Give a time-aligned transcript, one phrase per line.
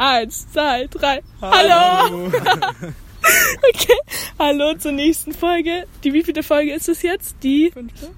[0.00, 1.22] Eins, zwei, drei.
[1.42, 2.32] Hallo.
[3.22, 3.98] Okay,
[4.38, 5.86] hallo zur nächsten Folge.
[6.02, 7.36] Die wievielte Folge ist es jetzt?
[7.42, 8.08] Die Fünfte?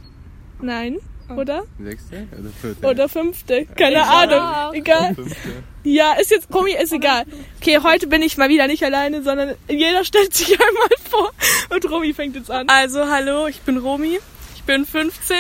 [0.61, 0.99] Nein,
[1.37, 1.65] oder?
[1.81, 2.87] Sechste oder vierte?
[2.87, 3.67] Oder fünfte?
[3.67, 4.75] Keine Ahnung.
[4.75, 5.17] Egal.
[5.17, 5.65] Fünfte.
[5.83, 7.25] Ja, ist jetzt, Romy, ist egal.
[7.61, 11.33] Okay, heute bin ich mal wieder nicht alleine, sondern jeder stellt sich einmal vor
[11.71, 12.69] und Romy fängt jetzt an.
[12.69, 14.21] Also, hallo, ich bin Romi.
[14.55, 15.37] Ich bin 15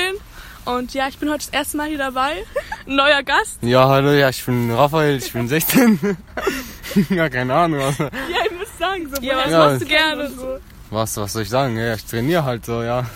[0.65, 2.45] und ja, ich bin heute das erste Mal hier dabei.
[2.87, 3.59] Ein neuer Gast.
[3.63, 6.17] Ja, hallo, ja, ich bin Raphael, ich bin 16.
[7.11, 7.81] ja, keine Ahnung.
[7.81, 8.09] Was, Ja,
[8.51, 9.59] ich muss sagen, so Ja, was Ja.
[9.59, 10.29] machst du gerne?
[10.31, 10.59] So.
[10.91, 11.77] was, was soll ich sagen?
[11.77, 13.07] Ja, ich trainiere halt so, ja.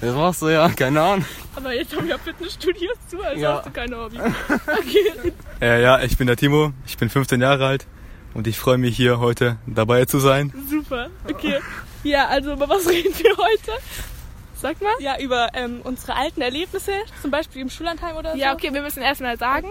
[0.00, 1.24] Das war's so, ja, keine Ahnung.
[1.56, 3.56] Aber jetzt haben wir Fitnessstudios zu, also Ja.
[3.58, 4.18] hast du keine Hobby.
[4.18, 5.32] Okay.
[5.60, 7.86] Äh, ja, ich bin der Timo, ich bin 15 Jahre alt
[8.34, 10.52] und ich freue mich hier heute dabei zu sein.
[10.68, 11.08] Super.
[11.28, 11.60] Okay.
[12.02, 13.72] Ja, also über was reden wir heute?
[14.64, 14.94] Sag mal.
[14.98, 18.38] Ja, über ähm, unsere alten Erlebnisse, zum Beispiel im Schullandheim oder so.
[18.38, 19.68] Ja, okay, wir müssen erstmal sagen,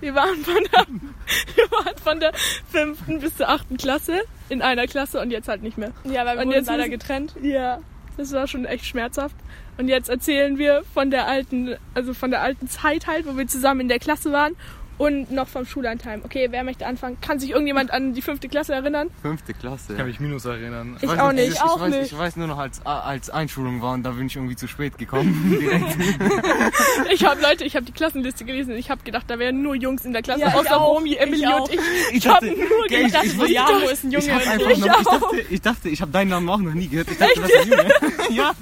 [0.00, 0.86] wir waren von der,
[1.56, 2.32] wir waren von der
[2.70, 5.92] fünften bis zur achten Klasse in einer Klasse und jetzt halt nicht mehr.
[6.04, 7.34] Ja, weil wir Und wurden jetzt leider müssen- getrennt.
[7.42, 7.80] Ja,
[8.16, 9.36] das war schon echt schmerzhaft.
[9.76, 13.46] Und jetzt erzählen wir von der alten, also von der alten Zeit halt, wo wir
[13.46, 14.56] zusammen in der Klasse waren
[14.98, 16.22] und noch vom Schullandheim.
[16.24, 17.18] Okay, wer möchte anfangen?
[17.20, 19.10] Kann sich irgendjemand an die fünfte Klasse erinnern?
[19.22, 19.92] Fünfte Klasse.
[19.92, 20.96] Ich kann mich minus erinnern.
[21.00, 21.56] Ich weiß auch nicht, nicht.
[21.56, 22.12] Ich, auch weiß, nicht.
[22.12, 24.98] ich weiß nur noch, als, als Einschulung war und da bin ich irgendwie zu spät
[24.98, 25.56] gekommen.
[25.60, 25.96] Direkt.
[27.12, 29.74] Ich habe Leute, ich habe die Klassenliste gelesen und ich habe gedacht, da wären nur
[29.74, 30.74] Jungs in der Klasse, Ja, ich außer.
[30.76, 31.60] Romy, Emily Ich auch.
[31.68, 31.80] und ich.
[32.12, 34.24] Ich hab dachte, nur gedacht, ich, was ich, ja, Jamo ist ein Junge.
[34.26, 36.88] ich, hab Ich noch, ich dachte, ich dachte, ich habe deinen Namen auch noch nie
[36.88, 37.10] gehört.
[37.10, 38.36] Ich dachte, das ist ein Junge.
[38.36, 38.52] ja.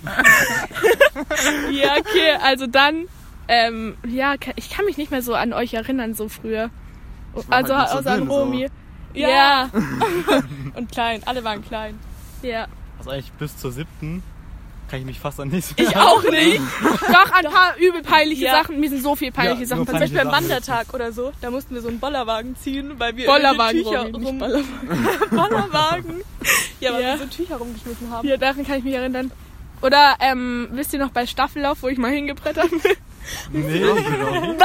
[1.70, 3.06] Ja, okay, also dann,
[3.48, 6.70] ähm, ja, ich kann mich nicht mehr so an euch erinnern, so früher.
[7.50, 8.34] Also halt nicht so außer an dünn, so.
[8.40, 8.68] Romy.
[9.14, 9.28] Ja.
[9.28, 9.70] Ja,
[10.74, 11.98] Und klein, alle waren klein.
[12.42, 12.66] ja.
[12.98, 14.22] Also eigentlich bis zur siebten
[14.88, 16.60] kann ich mich fast an nichts Ich auch nicht.
[17.00, 18.62] Doch, an ein paar übel peinliche Ja.
[18.62, 18.78] Sachen.
[18.80, 20.12] Mir sind so viel peinliche Ja, Sachen Zum passiert.
[20.14, 20.32] Beispiel am.
[20.32, 24.12] Wandertag oder so, da mussten wir so einen Bollerwagen ziehen, weil wir Bollerwagen, irgendwelche Romy,
[24.12, 24.38] Tücher nicht rum...
[24.38, 25.30] Bollerwagen.
[25.30, 26.22] Bollerwagen.
[26.80, 27.08] Ja, weil Ja.
[27.12, 28.26] wir so Tücher rumgeschmissen haben.
[28.28, 29.30] Ja, daran kann ich mich erinnern.
[29.82, 32.80] Oder, ähm, wisst ihr noch bei Staffellauf, wo ich mal hingebrettert bin?
[33.52, 33.84] Nee,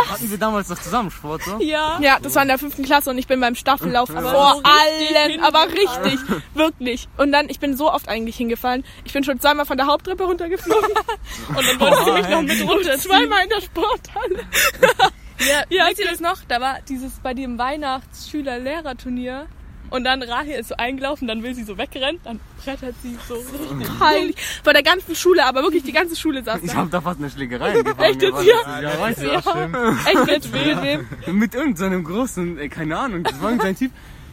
[0.09, 1.57] Hatten wir damals noch zusammen Sport, so?
[1.59, 1.99] Ja.
[2.01, 4.27] Ja, das war in der fünften Klasse und ich bin beim Staffellauf vor so
[4.63, 6.19] allen, aber richtig,
[6.53, 7.07] wirklich.
[7.17, 8.83] Und dann, ich bin so oft eigentlich hingefallen.
[9.05, 10.89] Ich bin schon zweimal von der Haupttreppe runtergeflogen
[11.49, 12.99] Und dann wolltest du mich noch mit runterziehen.
[12.99, 14.39] zweimal in der Sporthalle.
[15.39, 16.39] Ja, Ja, wisst ihr das noch?
[16.49, 19.47] Da war dieses bei dem Weihnachtsschüler-Lehrer-Turnier.
[19.89, 23.35] Und dann Rahel ist so eingelaufen, dann will sie so wegrennen, dann brettert sie so
[23.35, 23.99] richtig.
[23.99, 24.35] Peinlich.
[24.63, 26.77] Vor der ganzen Schule, aber wirklich die ganze Schule saß Ich da.
[26.77, 27.99] habe da fast eine Schlägerei angefangen.
[28.09, 28.33] Echt jetzt?
[28.33, 28.53] Was Ja.
[28.65, 28.81] das.
[28.93, 29.25] Ja, weißt du.
[29.27, 29.95] ja.
[30.05, 31.39] Echt mit mit wem?
[31.39, 33.91] Mit irgendeinem großen, äh, keine Ahnung, das war irgendein Typ.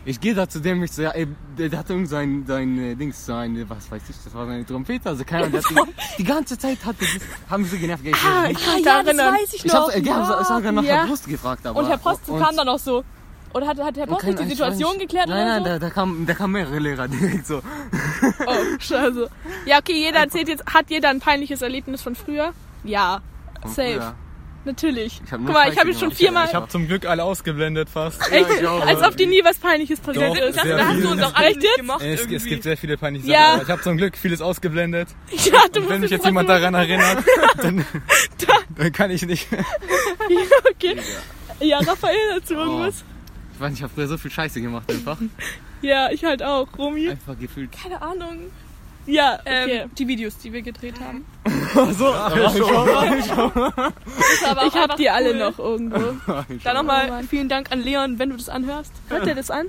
[0.09, 1.27] Ich gehe da zu dem, ich so, ja, ey,
[1.59, 4.65] der, der hatte irgend sein, sein äh, Dings, sein, was weiß ich, das war seine
[4.65, 7.71] Trompete, also keine Ahnung, der hat die, die ganze Zeit hat der das, haben sie
[7.71, 9.35] so genervt, gell, ich, Ah, ich, ich kann mich da erinnern.
[9.35, 9.89] weiß ich ich noch.
[9.89, 10.45] hab, äh, ja, ja.
[10.45, 11.01] sogar nach Ja.
[11.01, 11.81] der Brust gefragt, aber.
[11.81, 13.03] und Herr Post kam dann auch so.
[13.57, 15.01] Oder hat, hat Herr nicht die Situation nicht.
[15.09, 15.69] geklärt Nein, oder nein, so?
[15.71, 17.63] da, da kam, da kam mehrere Lehrer direkt so.
[18.47, 19.31] Oh, scheiße.
[19.65, 22.53] Ja, okay, jeder erzählt jetzt, hat jeder ein peinliches Erlebnis von früher?
[22.85, 23.21] Ja,
[23.63, 23.93] Von safe.
[23.95, 24.15] früher.
[24.67, 25.21] Natürlich.
[25.25, 27.23] Ich hab nur Guck mal, ich habe jetzt schon viermal, Ich habe zum Glück alle
[27.23, 28.21] ausgeblendet fast.
[28.33, 29.07] echt, ich auch, als ja.
[29.09, 30.57] ob dir nie was Peinliches passiert Doch, ist.
[30.59, 31.77] da hast du uns auch Echt jetzt?
[31.77, 33.53] gemacht Es, es gibt sehr viele peinliche Ja.
[33.53, 35.09] Sachen, ich habe zum Glück vieles ausgeblendet.
[35.45, 37.19] Ja, du musst Wenn mich jetzt jemand daran erinnert,
[37.63, 37.87] dann,
[38.77, 39.47] dann kann ich nicht.
[40.71, 40.97] Okay.
[41.61, 42.91] Ja, Raphael, dazu Oh.
[43.57, 45.19] Ich weiß nicht, ich habe früher so viel Scheiße gemacht einfach.
[45.83, 46.67] Ja, ich halt auch.
[46.79, 47.11] Romy?
[47.11, 47.71] Einfach gefühlt.
[47.71, 48.51] Keine Ahnung.
[49.05, 49.85] Ja, Ähm, okay.
[49.99, 51.25] Die Videos, die wir gedreht haben.
[51.75, 55.37] so, Das war aber ich auch hab einfach die alle cool.
[55.39, 55.99] noch irgendwo.
[56.27, 57.29] Dann Oh nochmal Mann.
[57.29, 58.93] vielen Dank an Leon, wenn du das anhörst.
[59.11, 59.67] Hört ihr das an?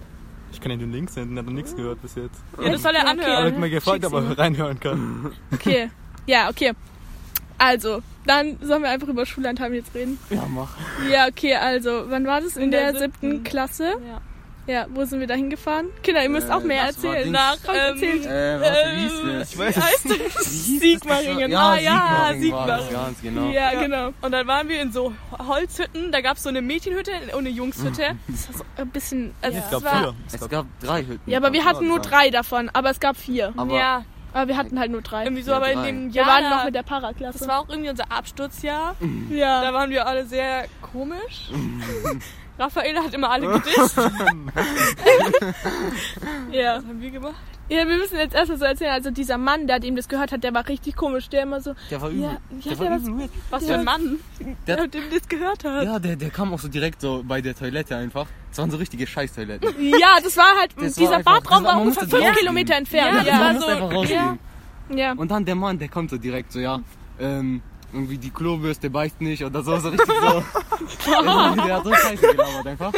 [0.53, 2.41] Ich kann dir den Link senden, der hat noch nichts gehört bis jetzt.
[2.59, 3.19] Ja, das soll er Ja, okay.
[3.21, 3.53] Er anhören.
[3.53, 5.31] hat mir gefragt, ob er reinhören kann.
[5.53, 5.89] Okay.
[6.25, 6.71] Ja, okay.
[7.57, 10.19] Also, dann sollen wir einfach über Schullandheim jetzt reden.
[10.29, 10.69] Ja, mach.
[11.09, 12.56] Ja, okay, also, wann war das?
[12.56, 13.44] In, In der, der siebten.
[13.44, 13.94] Klasse?
[14.07, 14.22] Ja.
[14.69, 15.85] Ja, wo sind wir da hingefahren?
[16.03, 17.31] Kinder, ihr müsst Äh, auch mehr erzählen.
[17.31, 18.25] Nach, Ähm, erzählt.
[18.25, 19.53] Äh, warte, wie hieß das?
[19.53, 20.12] Ich weiß Wie heißt das?
[20.12, 20.81] Wie hieß das?
[20.81, 21.51] Sigmaringen.
[21.51, 23.06] Ja, Ah, ja, Sigmaringen war das, Sigmaringen.
[23.06, 23.50] ganz genau.
[23.50, 23.79] Ja, Ja.
[23.81, 24.09] genau.
[24.22, 26.12] Und dann waren wir in so Holzhütten.
[26.12, 28.18] Da gab es so eine Mädchenhütte und eine Jungshütte.
[28.28, 29.34] Das war so ein bisschen.
[29.41, 30.13] Also, Ich es war, vier.
[30.27, 31.31] Es Es gab gab drei Hütten.
[31.31, 32.03] Ja, aber wir hatten nur Ja.
[32.03, 33.53] drei davon, aber es gab vier.
[33.56, 34.03] Aber ja,
[34.38, 35.24] Aber wir hatten halt nur drei.
[35.24, 35.86] irgendwie so, Ja, aber in drei.
[35.92, 36.28] dem Wir Jahr.
[36.28, 37.39] waren da- noch mit der Paraklasse.
[37.39, 38.95] das war auch irgendwie unser Absturzjahr.
[39.31, 39.62] ja.
[39.63, 41.50] Da waren wir alle sehr komisch.
[42.60, 43.98] Raphael hat immer alle gedisst.
[46.51, 46.78] ja.
[46.78, 47.36] Was haben wir gemacht?
[47.69, 48.92] Ja, wir müssen jetzt erstmal so erzählen.
[48.92, 51.28] Also dieser Mann, der dem das gehört hat, der war richtig komisch.
[51.30, 52.24] Der immer so, Der war übel.
[52.24, 53.30] Ja, ja, der der war übel.
[53.50, 53.68] Was Ja.
[53.74, 54.19] für ein Mann.
[54.66, 55.84] Der, der dem das gehört hat.
[55.84, 58.25] ja, der, der kam auch so direkt so bei der Toilette einfach.
[58.57, 59.69] Das waren so richtige Scheißtoiletten.
[60.00, 62.36] Ja, das war halt, Das dieser war Badraum war ungefähr musste fünf draufgehen.
[62.39, 63.18] Kilometer entfernt.
[63.18, 64.39] Ja, Ja, man war muss so- einfach rausgehen.
[64.95, 65.12] ja.
[65.13, 66.80] Und dann der Mann, der kommt so direkt so, ja,
[67.19, 67.62] ähm,
[67.94, 70.44] irgendwie die Klobürste beißt nicht oder so, so richtig so.
[71.06, 72.94] der hat so scheiße gelabert einfach.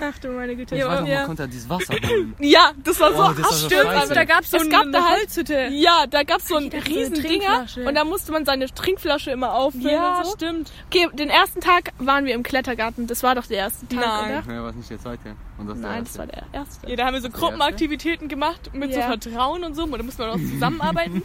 [0.00, 0.76] Ach du meine Güte.
[0.76, 1.16] Ich weiß noch, ja.
[1.18, 2.34] man konnte halt dieses Wasser holen.
[2.38, 4.02] ja, das war so, Oh, das war so stimmt, scheiße.
[4.04, 5.68] aber da gab's so es ein- gab eine Holzhütte.
[5.72, 8.66] Ja, da gab's so ein dachte, so eine riesen Dinger und da musste man seine
[8.72, 10.32] Trinkflasche immer auffüllen Ja, und so.
[10.34, 10.72] stimmt.
[10.86, 13.06] Okay, den ersten Tag waren wir im Klettergarten.
[13.06, 14.42] Das war doch der erste Tag, Nein.
[14.44, 14.54] oder?
[14.54, 15.34] Ja, war nicht der zweite.
[15.58, 16.88] Und das Nein, der das war der erste.
[16.88, 19.06] Ja, da haben wir so Gruppenaktivitäten gemacht mit so Ja.
[19.08, 19.82] Vertrauen und so.
[19.84, 21.22] Und da muss man auch zusammenarbeiten.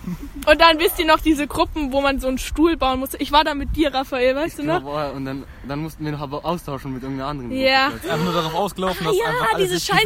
[0.48, 3.17] Und dann wisst ihr noch diese Gruppen, wo man so einen Stuhl bauen musste.
[3.17, 4.83] Ich war da mit dir, Raphael, weißt du Ja, noch?
[4.83, 7.51] boah, und dann, dann mussten wir noch aber austauschen mit irgendeiner anderen.
[7.51, 7.88] Ja.
[7.88, 9.97] Einfach nur darauf ausgelaufen, dass ja, einfach alles dieses war-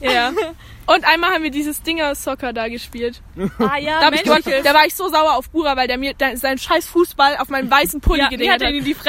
[0.00, 0.32] Ja.
[0.86, 3.22] Und einmal haben wir dieses Dinger-Soccer da gespielt.
[3.58, 4.64] Ah ja, Da, ich gewonnen.
[4.64, 7.70] da war ich so sauer auf Bura, weil der mir seinen scheiß Fußball auf meinen
[7.70, 8.60] weißen Pulli Ja, gedreht mir hat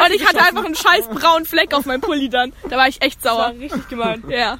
[0.09, 2.53] Und ich hatte einfach einen scheiß braunen Fleck auf meinem Pulli dann.
[2.69, 3.59] Da war ich echt Das war sauer.
[3.59, 4.23] richtig gemein.
[4.29, 4.59] Ja.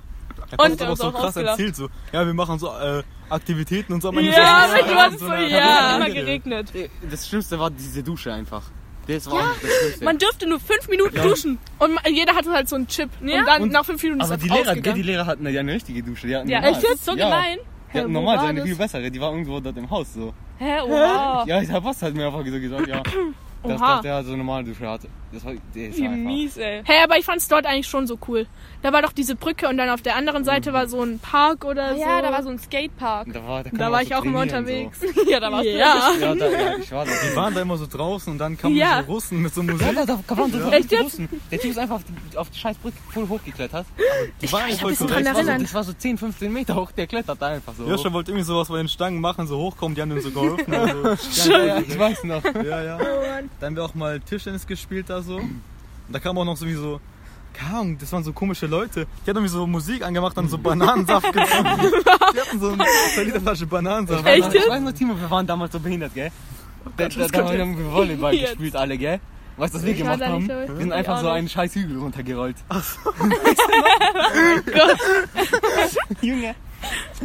[0.58, 1.60] Und- aber so uns auch krass ausgelacht.
[1.60, 3.04] erzählt, so, ja, wir machen so äh,
[3.36, 4.08] Aktivitäten und so.
[4.10, 5.92] aber Ja, nicht mit was so, ja.
[5.94, 6.72] Hat immer geregnet.
[7.10, 8.64] Das Schlimmste war diese Dusche einfach.
[9.08, 10.04] Das war auch das Schlimmste.
[10.06, 11.24] Man dürfte nur fünf Minuten Ja.
[11.24, 11.60] duschen.
[11.78, 13.10] Und jeder hatte halt so einen Chip.
[13.24, 13.40] Ja.
[13.40, 14.96] Und dann Und- nach fünf Minuten ist aber das die Lehrer, ausgegangen.
[14.96, 16.28] die Lehrer hatten ja eine richtige Dusche.
[16.28, 16.80] Die hatten Ja, normal.
[16.80, 17.06] echt jetzt?
[17.06, 17.26] So ja.
[17.30, 17.58] gemein.
[17.94, 19.12] Die hatten normal so eine viel bessere.
[19.12, 20.34] Die war irgendwo dort im Haus so.
[20.58, 21.46] Hä, wow.
[21.48, 23.04] Ja, der Boss hat mir einfach so gesagt, ja.
[23.64, 23.94] Dass, Oha.
[23.96, 25.08] dass der so eine normale Dusche hatte.
[25.36, 26.18] Das war, der ist Wie einfach.
[26.18, 26.82] mies, ey.
[26.86, 28.48] Hä, aber ich fand's dort eigentlich schon so cool.
[28.82, 31.66] Da war doch diese Brücke und dann auf der anderen Seite war so ein Park
[31.66, 32.00] oder so.
[32.02, 33.34] Ja, da war so ein Skatepark.
[33.34, 35.00] Da war, da Da war so ich auch immer unterwegs.
[35.28, 36.12] ja, da warst Ja.
[36.18, 36.24] So.
[36.26, 37.12] Ja, da, ja, ich war da.
[37.12, 39.00] Die waren da immer so draußen und dann kamen Ja.
[39.02, 39.96] diese Russen mit so Ja, Musik.
[39.96, 41.04] da, da waren so Echt jetzt?
[41.04, 41.30] Russen.
[41.52, 43.86] Der Typ ist einfach auf die, auf die scheiß Brücke voll hochgeklettert.
[44.42, 45.62] Die waren eigentlich voll dran Das war, so, erinnern.
[45.64, 47.86] das war so 10, 15 Meter hoch, der klettert da einfach so.
[47.90, 50.74] Joscha wollte irgendwie sowas bei den Stangen machen, so hochkommen, die haben ihm so geholfen.
[50.74, 52.44] Also, ja, ja, ja, ich weiß noch.
[52.64, 52.98] ja, ja.
[53.60, 55.38] Dann haben wir auch mal Tischtennis gespielt da so.
[55.38, 55.62] Und
[56.10, 57.00] da kam auch noch sowieso,
[57.54, 59.06] keine Ahnung, das waren so komische Leute.
[59.06, 61.82] Die hatten irgendwie so Musik angemacht und so Bananensaft getrunken.
[62.34, 62.84] Die hatten so eine
[63.16, 64.26] 2 Liter Flasche Bananensaft.
[64.28, 66.32] Echt Ich weiß noch, Timo, wir waren damals so behindert, gell?
[66.98, 68.50] Da, da, da haben wir Volleyball Jetzt.
[68.52, 69.20] gespielt alle, gell?
[69.58, 70.48] Weißt du, was wir Ich war gemacht haben?
[70.48, 72.58] Wir sind einfach so einen scheiß Hügel runtergerollt.
[76.22, 76.56] Junge.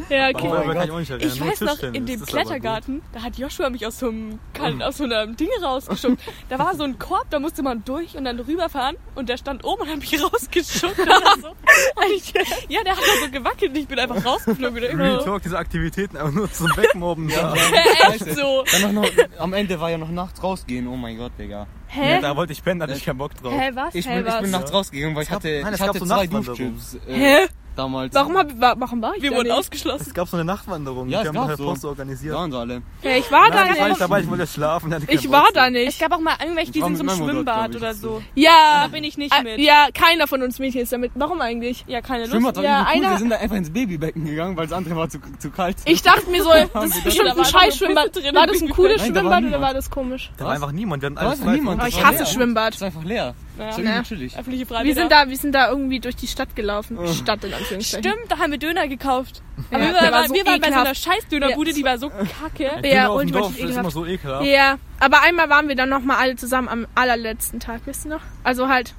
[0.09, 0.49] Ja, Aber okay.
[0.51, 1.33] darüber kann ich auch nicht erinnern.
[1.35, 2.25] Ich weiß noch, in dem.
[2.25, 6.21] Klettergarten, da hat Joshua mich aus so einem, Kal- aus so einem Ding rausgeschuckt.
[6.49, 9.65] Da war so ein Korb, da musste man durch und dann rüberfahren und der stand
[9.65, 10.99] oben und hat mich rausgeschuckt.
[10.99, 11.49] oder so.
[12.69, 14.79] ja, der hat da so gewackelt und ich bin einfach rausgeflogen.
[14.85, 15.25] Real.
[15.25, 17.29] Talk, diese Aktivitäten, aber nur zum Wegmobben.
[17.29, 17.53] Ja.
[18.13, 18.65] Echt so.
[18.81, 19.09] Dann noch,
[19.39, 20.87] am Ende war ja noch nachts rausgehen.
[20.87, 21.67] Oh mein Gott, Digga.
[21.89, 22.21] Hä?
[22.21, 23.53] Da wollte ich pennen, hatte ich keinen Bock drauf.
[23.53, 23.95] Hä, was?
[23.95, 26.27] Ich Hä, bin, ich bin nachts rausgegangen, weil ich hatte, nein, ich hatte so zwei.
[26.29, 26.99] Duschchips.
[27.09, 27.47] Äh, Hä?
[27.77, 28.15] Damals.
[28.15, 29.57] Warum, hab, wa- warum war ich Wir da wurden nicht?
[29.57, 30.05] ausgeschlossen.
[30.09, 31.65] Es gab so eine Nachtwanderung, Ja, die es haben gab Herr so.
[31.65, 32.35] Post organisiert.
[32.35, 32.83] Da waren sie alle.
[33.03, 33.89] Ja, ich war da Nein, ich war nicht.
[33.89, 34.95] nicht dabei, ich wollte schlafen.
[35.09, 36.01] Ich war da Es nicht.
[36.01, 38.21] gab auch mal irgendwelche, die sind zum Schwimmbad oder so.
[38.35, 38.83] Ja.
[38.83, 39.59] Da bin ich nicht Ah, mit.
[39.61, 41.13] Ja, keiner von uns Mädchen ist damit.
[41.15, 41.85] Warum eigentlich?
[41.87, 42.33] Ja, keine Lust.
[42.33, 42.97] Schwimmbad war Ja, cool.
[43.05, 45.77] einer- Wir sind da einfach ins Babybecken gegangen, weil das andere war zu, zu kalt.
[45.85, 48.15] Ich dachte mir so, das ist bestimmt ein scheiß Schwimmbad.
[48.15, 50.31] Drin War das ein cooles Nein, Schwimmbad oder war das komisch?
[50.37, 51.87] Da war einfach niemand, wir hatten alles niemand.
[51.87, 52.27] Ich war hasse.
[52.27, 52.75] Schwimmbad.
[52.75, 53.35] Das war einfach leer.
[53.61, 53.71] Ja.
[53.71, 53.93] Ja.
[53.93, 54.39] übel chillig.
[54.39, 54.85] Öffentliche Freibäder.
[54.87, 56.99] Wir sind da, wir sind da irgendwie durch die Stadt gelaufen.
[57.15, 58.11] Stadt in Anführungszeichen.
[58.11, 59.43] Stimmt, da haben wir Döner gekauft.
[59.71, 62.09] Aber wir, waren, war so wir waren bei so einer scheiß Dönerbude, die war so
[62.11, 62.71] kacke.
[62.89, 64.47] Ja, dem Dorf ist immer so ekelhaft.
[64.47, 68.23] Ja, aber einmal waren wir dann nochmal alle zusammen am allerletzten Tag, wisst ihr noch?
[68.45, 68.95] Also halt,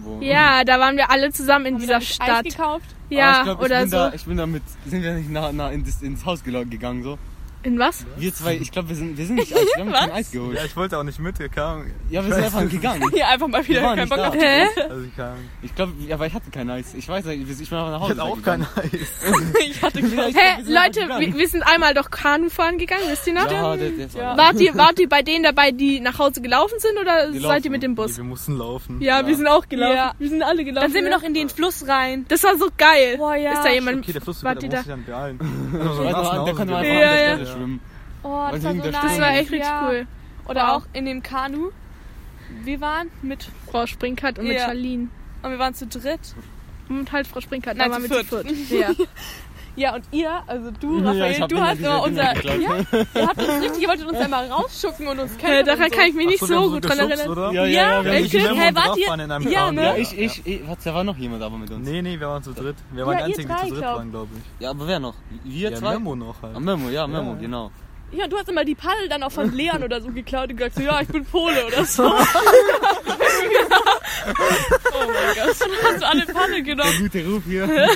[0.00, 0.20] Wo?
[0.20, 2.44] ja, da waren wir alle zusammen in Haben wir dieser dann Eis Stadt.
[2.44, 2.86] gekauft.
[3.08, 3.96] Ja, Aber ich glaub, ich oder bin so.
[3.96, 7.02] Da, ich bin da mit, sind wir nicht nach, nach in das, ins Haus gegangen
[7.02, 7.18] so?
[7.64, 8.04] In was?
[8.16, 10.56] Wir zwei, ich glaube, wir sind, wir sind nicht Eis, wir haben kein Eis geholt.
[10.58, 11.86] Ja, ich wollte auch nicht mit, kam.
[12.10, 13.08] Ja, wir sind einfach gegangen.
[13.14, 14.64] Hier einfach mal wieder Wir keinen Bock auf Hä?
[14.88, 15.36] Also ich kam.
[15.62, 16.92] Ich glaube, ja, aber ich hatte kein Eis.
[16.94, 18.10] Ich weiß nicht, ich bin einfach nach Ich Hause.
[18.10, 18.66] hatte auch gegangen.
[18.74, 18.92] kein Eis.
[19.64, 20.00] Ich hatte.
[20.00, 20.32] Ich glaub, Hä,
[20.64, 21.20] wir Leute, gegangen.
[21.32, 23.50] wir, wir sind einmal doch Kanu fahren gegangen, wisst ihr noch?
[23.50, 24.36] Ja, der, der Ja.
[24.36, 27.42] Wart ihr, wart ihr bei denen dabei, die nach Hause gelaufen sind oder Die seid
[27.42, 27.64] laufen.
[27.64, 28.16] ihr mit dem Nee, Bus?
[28.16, 29.00] wir mussten laufen.
[29.00, 29.26] Ja, Ja.
[29.28, 29.96] wir sind auch gelaufen.
[29.96, 30.12] Ja.
[30.18, 30.82] Wir sind alle gelaufen.
[30.84, 31.16] Dann sind wir ja.
[31.16, 32.24] noch in den Fluss rein.
[32.28, 33.18] Das war so geil.
[33.18, 33.52] Boah, ja.
[33.52, 33.98] Ist da jemand?
[34.02, 34.80] Okay, der Fluss Wart da ihr da?
[34.80, 34.90] ich.
[35.80, 37.80] Also Hause kann man einfach Schwimmen.
[38.22, 38.92] Oh, das war so nice.
[38.92, 39.88] Das war echt richtig ja.
[39.88, 40.06] cool.
[40.46, 40.70] Oder Wow.
[40.70, 41.70] auch in dem Kanu.
[42.64, 44.66] Wir waren mit, Frau Sprinkert und mit Ja.
[44.66, 45.08] Charlene.
[45.42, 46.20] und wir waren zu dritt.
[46.88, 48.70] Und halt Frau Sprinkert, Nein, zu wir zu viert.
[48.98, 49.06] Ja.
[49.74, 52.54] Ja, und ihr, also du, Ja, Raphael, hab du hast immer unser, ja,
[53.14, 55.66] ihr habt uns richtig, ihr wolltet uns einmal rausschucken und uns Äh, kennen.
[55.66, 57.52] daran und kann ich mich nicht haben so gut dran erinnern.
[57.54, 58.04] Ja, ja, Ja, ja.
[58.04, 58.32] Wir haben echt?
[58.34, 59.82] die- Memo Hä, und wart ihr- Ja, ne?
[59.82, 61.88] ja, ich, ich, ich, was, da war noch jemand aber mit uns.
[61.88, 62.76] Nee, nee, wir waren zu dritt.
[62.90, 63.96] Wir waren Ja, die einzigen, die zu dritt glaub.
[63.96, 64.42] waren, glaube ich.
[64.62, 65.14] Ja, aber wer noch?
[65.42, 65.92] Wir Ja, zwei?
[65.94, 66.54] Memo noch halt.
[66.54, 67.38] Ah, Memo, ja, Memo, Ja.
[67.40, 67.70] genau.
[68.12, 70.74] Ja, du hast immer die Paddel dann auch von Leon oder so geklaut und gesagt
[70.74, 72.02] so, ja, ich bin Pole oder so.
[74.26, 75.56] oh mein Gott.
[75.60, 76.92] Dann hast du alle Paddel genommen.
[76.98, 77.88] Guter Ruf hier.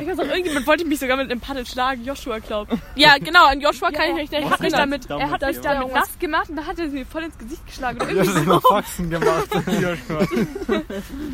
[0.00, 2.72] Ich weiß auch, irgendjemand wollte mich sogar mit einem Paddel schlagen, Joshua glaubt.
[2.94, 4.90] Ja, genau, an Joshua kann ich mich Er nicht hat mich erinnern.
[5.06, 5.62] damit, er hat mich ja.
[5.74, 7.98] damit nass gemacht und da hat er mir voll ins Gesicht geschlagen.
[8.00, 9.48] Ja, irgendwie das ist noch Faxen gemacht.
[9.66, 10.84] ja, schon.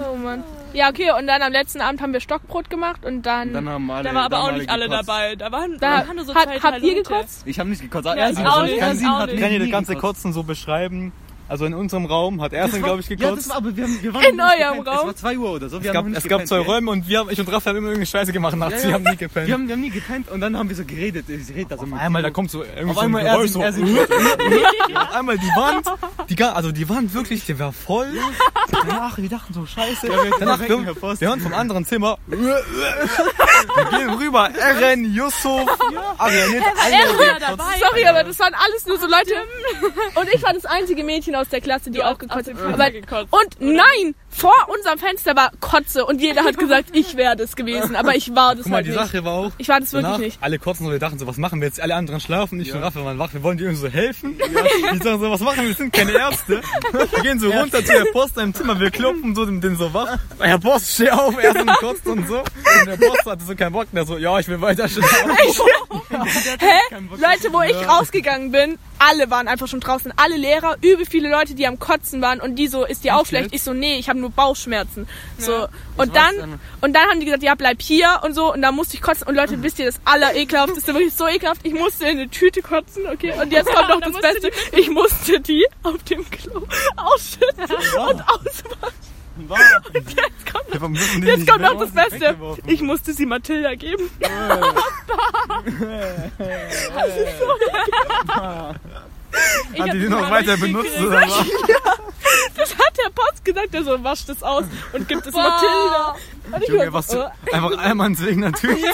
[0.01, 0.45] Oh Mann.
[0.73, 3.53] Ja, okay, und dann am letzten Abend haben wir Stockbrot gemacht und dann...
[3.53, 4.05] Dann haben alle.
[4.09, 5.09] Da waren aber auch nicht alle gekotzt.
[5.09, 5.37] dabei.
[5.37, 7.43] Da waren, da, waren nur so hat, zwei, habt ihr gekotzt?
[7.47, 8.07] Ich habe nicht gekotzt.
[8.07, 9.41] Ja, Ja, ich sie auch hat- nicht, kann ich sie auch nicht.
[9.41, 9.97] Kann nie das ganze.
[9.97, 11.13] Kotzen so beschreiben.
[11.49, 13.49] Also in unserem Raum hat er dann, glaube ich, Ja, das gekotzt.
[13.51, 14.87] war, aber wir, haben, wir waren In eurem gepennt.
[14.89, 14.99] Raum?
[14.99, 15.83] Es war 2 Uhr oder so.
[15.83, 16.59] Wir es gab, es gab zwei?
[16.59, 18.83] Räume und wir, haben- ich und Raphael haben immer irgendeine Scheiße gemacht nachts.
[18.83, 18.89] Ja, ja.
[18.89, 19.47] Wir haben nie gepennt.
[19.47, 21.27] Wir haben, wir haben nie gepennt und dann haben wir so geredet.
[21.29, 23.33] Ich rede da so mit einmal, da kommt so irgendwie Auf so ein einmal er
[23.35, 23.83] Geräusch singt, so.
[23.83, 25.03] er.
[25.03, 25.87] Auf einmal die Wand,
[26.29, 28.09] die, also die Wand wirklich, die war voll.
[28.73, 30.09] Danach, wir dachten so, scheiße.
[30.41, 32.19] Danach, wecken, Herr wir, wir hören vom anderen Zimmer.
[33.75, 34.51] Wir gehen rüber.
[34.59, 35.69] Eren, Yusuf,
[36.19, 37.41] Arianet, alle.
[37.41, 37.79] dabei.
[37.79, 39.35] Sorry, aber das waren alles nur so Leute.
[40.15, 43.27] Und ich war das einzige Mädchen aus der Klasse, die auch gekotzt hat.
[43.31, 47.97] Und nein, vor unserem Fenster war Kotze und jeder hat gesagt, ich wäre das gewesen.
[47.97, 48.99] Aber ich war das Guck mal, halt die nicht.
[49.01, 50.39] Sache war auch, Ich war das wirklich Danach, nicht.
[50.43, 51.81] alle kotzen so, wir dachten so, was machen wir jetzt?
[51.81, 54.39] Alle anderen schlafen, ich und Raphael waren wach, wir wollen dir irgendwie so helfen.
[54.39, 55.69] Die sagen so, was machen wir?
[55.69, 56.61] Wir sind keine Ärzte.
[56.93, 59.93] Wir gehen so runter zu der Post im Zimmer, wir klopfen so den, den so
[59.95, 60.19] wach.
[60.39, 62.41] Herr Post, steh auf, er ist kotzt und so.
[62.41, 65.31] Und der Post hatte so keinen Bock, der so, ja, ich will weiter schlafen.
[66.59, 66.97] Hä?
[67.11, 70.13] Leute, wo ich rausgegangen bin, alle waren einfach schon draußen.
[70.17, 73.27] Alle Lehrer, übel viele Leute, die am Kotzen waren und die so, ist dir auch
[73.27, 73.51] schlecht?
[73.53, 75.09] Ich so, nee, ich habe nur Bauchschmerzen.
[75.39, 75.69] So.
[75.97, 76.61] Und dann, dann.
[76.81, 78.53] und dann haben die gesagt, ja, bleib hier und so.
[78.53, 79.27] Und da musste ich kotzen.
[79.27, 81.61] Und Leute, wisst ihr, das allerekelhafteste, wirklich so ekelhaft.
[81.65, 83.33] Ich musste in eine Tüte kotzen, okay?
[83.41, 84.51] Und jetzt kommt noch Da das Beste.
[84.73, 86.63] Ich musste die auf dem Klo
[86.97, 89.06] ausschütten und auswaschen.
[89.95, 92.37] Jetzt kommt, müssen die jetzt kommt noch das Beste.
[92.67, 94.11] Ich musste sie Mathilda geben.
[99.73, 101.45] Ich Hat die die das noch weiter benutzt oder was?
[102.57, 105.43] Das hat der Post gesagt, der so, wascht es aus und gibt es Boah.
[105.43, 106.17] Mathilda.
[106.53, 108.85] Und Junge, war was so, du, einfach Allmanns wegen natürlich.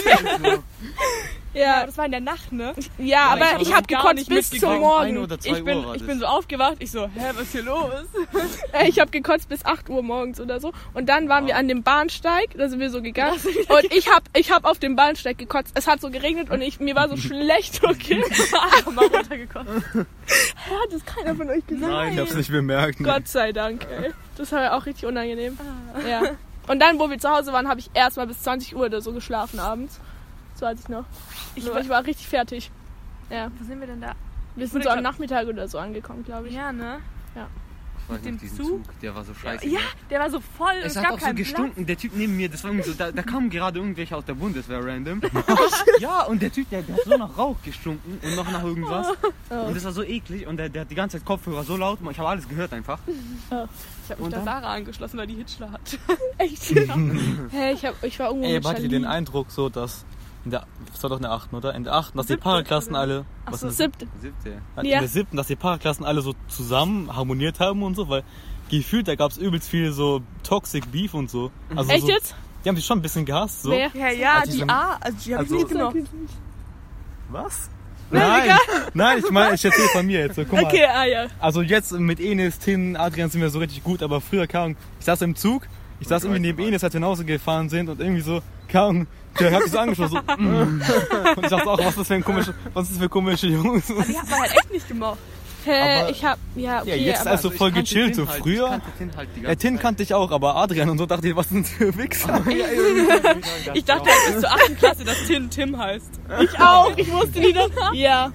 [1.54, 2.74] Ja, Das war in der Nacht, ne?
[2.98, 4.78] ja, aber ich hab ich habe gekotzt nicht bis zum.
[4.80, 5.28] Morgen.
[5.44, 6.08] Ich bin, Uhr war ich das.
[6.08, 7.90] bin so aufgewacht, ich so, hä, was ist hier los?
[8.86, 10.72] Ich habe gekotzt bis 8 Uhr morgens oder so.
[10.94, 13.38] Und dann waren wir an dem Bahnsteig, da sind wir so gegangen.
[13.68, 15.72] Und ich habe ich hab auf dem Bahnsteig gekotzt.
[15.74, 18.22] Es hat so geregnet und ich, mir war so schlecht, okay?
[18.76, 19.84] Einfach mal runtergekommen.
[19.94, 21.92] Hat das keiner von euch gesagt?
[21.92, 23.00] Nein, ich hab's nicht bemerkt.
[23.00, 23.08] ne.
[23.08, 24.10] Gott sei Dank, ey.
[24.36, 25.58] Das war ja auch richtig unangenehm.
[26.08, 26.22] Ja.
[26.68, 29.12] Und dann, wo wir zu Hause waren, habe ich erstmal bis 20 Uhr oder so
[29.12, 30.00] geschlafen abends.
[30.62, 31.04] So weiß ich noch.
[31.56, 32.70] Ich, ich war richtig fertig.
[33.30, 33.50] Ja.
[33.58, 34.12] Wo sind wir denn da?
[34.54, 36.54] Wir sind so am Nachmittag oder so angekommen, glaube ich.
[36.54, 37.00] Ja, ne?
[37.34, 39.00] Ich weiß dem diesen Zug?
[39.00, 39.66] Der war so scheiße.
[39.66, 39.80] Ja, gell?
[40.10, 41.48] der war so voll, Es es, hat gab auch so keinen Platz.
[41.48, 44.24] gestunken, der Typ neben mir, das war irgendwie so, da, da kamen gerade irgendwelche aus
[44.24, 45.20] der Bundeswehr random.
[45.98, 49.08] ja, und der Typ, der, der hat so nach Rauch gestunken und noch nach irgendwas.
[49.50, 49.54] Oh.
[49.54, 51.98] Und das war so eklig und der, der hat die ganze Zeit Kopfhörer so laut,
[52.08, 53.00] ich habe alles gehört einfach.
[53.06, 53.68] Ich habe
[54.10, 54.44] mich Und der?
[54.44, 55.98] Sarah angeschlossen, weil die Hitchler hat.
[56.38, 56.70] Echt?
[57.50, 58.88] Hä, ich, hab, ich war irgendwo Ey, mit Charlie.
[58.88, 60.04] den Eindruck so, dass
[60.44, 61.52] in der, das war doch in der 8.
[61.54, 61.74] oder?
[61.74, 62.16] In der 8.
[62.16, 64.06] dass die Paraklassen alle, was so, siebte.
[64.20, 64.60] Siebte.
[64.78, 65.00] in Ja.
[65.00, 65.36] der 7.
[65.36, 68.22] dass die Paraklassen alle so zusammen harmoniert haben und so, weil
[68.70, 71.50] gefühlt, da gab's übelst viel so Toxic Beef und so.
[71.76, 72.34] Also Echt so, jetzt?
[72.64, 73.70] Die haben sich schon ein bisschen gehasst, so.
[73.70, 73.90] Wer?
[73.94, 76.08] Ja, ja, Also die diese- A, also die habe also- ich mitgenommen.
[77.30, 77.70] Was?
[78.10, 78.50] Nein,
[78.92, 80.36] nein, ich meine, ich erzähle von mir jetzt.
[80.36, 80.64] So, guck mal.
[80.64, 81.26] Okay, ah ja.
[81.40, 85.06] Also jetzt mit Enes, Tin, Adrian sind wir so richtig gut, aber früher kam, ich
[85.06, 85.66] saß im Zug,
[85.98, 88.42] ich saß irgendwie neben Enes, als wir nach Hause gefahren sind und irgendwie so
[88.72, 89.06] kam,
[89.38, 90.82] der hat mich so angeschaut, so, mm.
[91.36, 93.46] und ich dachte auch, was ist das für ein komische, was ist das für komische
[93.46, 93.86] Jungs?
[93.86, 95.18] Die hat man halt echt nicht gemocht.
[95.64, 98.28] Hä, Aber- ich hab, ja, okay, Ja, jetzt aber, also ich voll gechillt, Tin so
[98.28, 98.64] halt, früher.
[98.64, 101.28] Ich kannte Tin halt die Ja, Tin kannte ich auch, aber Adrian und so dachte
[101.28, 102.42] ich, was sind das für Wichser?
[103.74, 104.78] Ich dachte halt bis zur 8.
[104.78, 106.10] Klasse, dass Tim Tim heißt.
[106.42, 107.68] ich auch, ich wusste die noch.
[107.94, 108.32] Ja.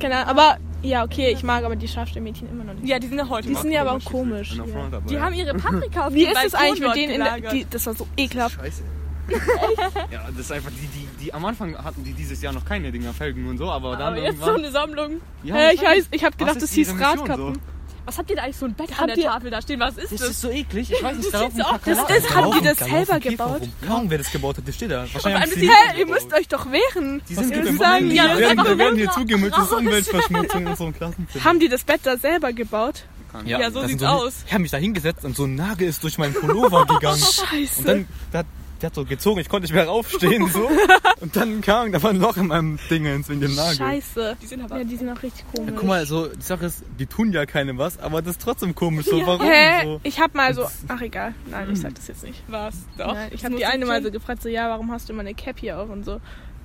[0.00, 2.86] Keine Ahnung, aber, ja, okay, ich mag aber die Scharfsteinmädchen immer noch nicht.
[2.88, 4.64] Ja, die sind ja heute Die sind ja aber auch Komisch, Ja.
[4.90, 7.66] Aber Die haben ihre Paprika auf Wie ist es eigentlich mit denen in der, die,
[7.70, 8.56] Das war so ekelhaft.
[8.56, 8.82] Scheiße.
[10.12, 12.92] Ja, das ist einfach, die, die, die, am Anfang hatten die dieses Jahr noch keine
[12.92, 15.20] Dinger, Felgen und so, aber dann Aber jetzt so eine Sammlung.
[15.42, 17.58] ja, Hä, ich, weiß heiß, ich hab Was gedacht, das hieß Radkappen.
[18.04, 19.80] Was habt ihr da eigentlich so ein Bett an der Tafel da stehen?
[19.80, 20.30] Was ist Das das?
[20.30, 21.80] ist so eklig, ich weiß nicht, da laufen so aus.
[21.84, 23.62] Das ist, haben die das Da selber gebaut?
[23.88, 25.06] Ahnung, wer das gebaut hat, das steht da.
[25.12, 27.20] Wahrscheinlich haben sie die- nicht Hä, ihr müsst euch doch wehren.
[27.28, 28.10] Die sind im sagen?
[28.12, 29.72] Ja, Wir das werden, wir werden hier zugemüllt, das ist.
[29.72, 31.44] Umweltverschmutzung in unserem Klassenzimmer.
[31.44, 33.06] Haben die das Bett da selber gebaut?
[33.44, 34.34] Ja, so das sieht's sind aus.
[34.46, 37.18] Ich habe mich da hingesetzt und so ein Nagel ist durch meinen Pullover gegangen.
[37.20, 37.80] Scheiße.
[37.80, 38.46] Und dann, hat-
[38.80, 40.68] der hat so gezogen, ich konnte nicht mehr raufstehen, so.
[41.20, 43.76] Und dann kam, da war ein Loch in meinem Dingens wegen dem Nagel.
[43.76, 44.36] Scheiße.
[44.40, 45.70] Die sind aber Ja, die sind auch richtig komisch.
[45.72, 48.42] Ja, guck mal, so, die Sache ist, die tun ja keine was, aber das ist
[48.42, 49.84] trotzdem komisch, so, warum Hä?
[49.84, 50.00] so?
[50.02, 50.66] Ich hab mal so.
[50.88, 51.34] Ach egal.
[51.50, 52.42] Nein, ich sag das jetzt nicht.
[52.48, 52.74] was.
[52.98, 53.14] Doch.
[53.14, 55.34] Nein, ich habe die eine mal so gefragt, so ja, warum hast du immer eine
[55.34, 56.20] Cap hier auf und so.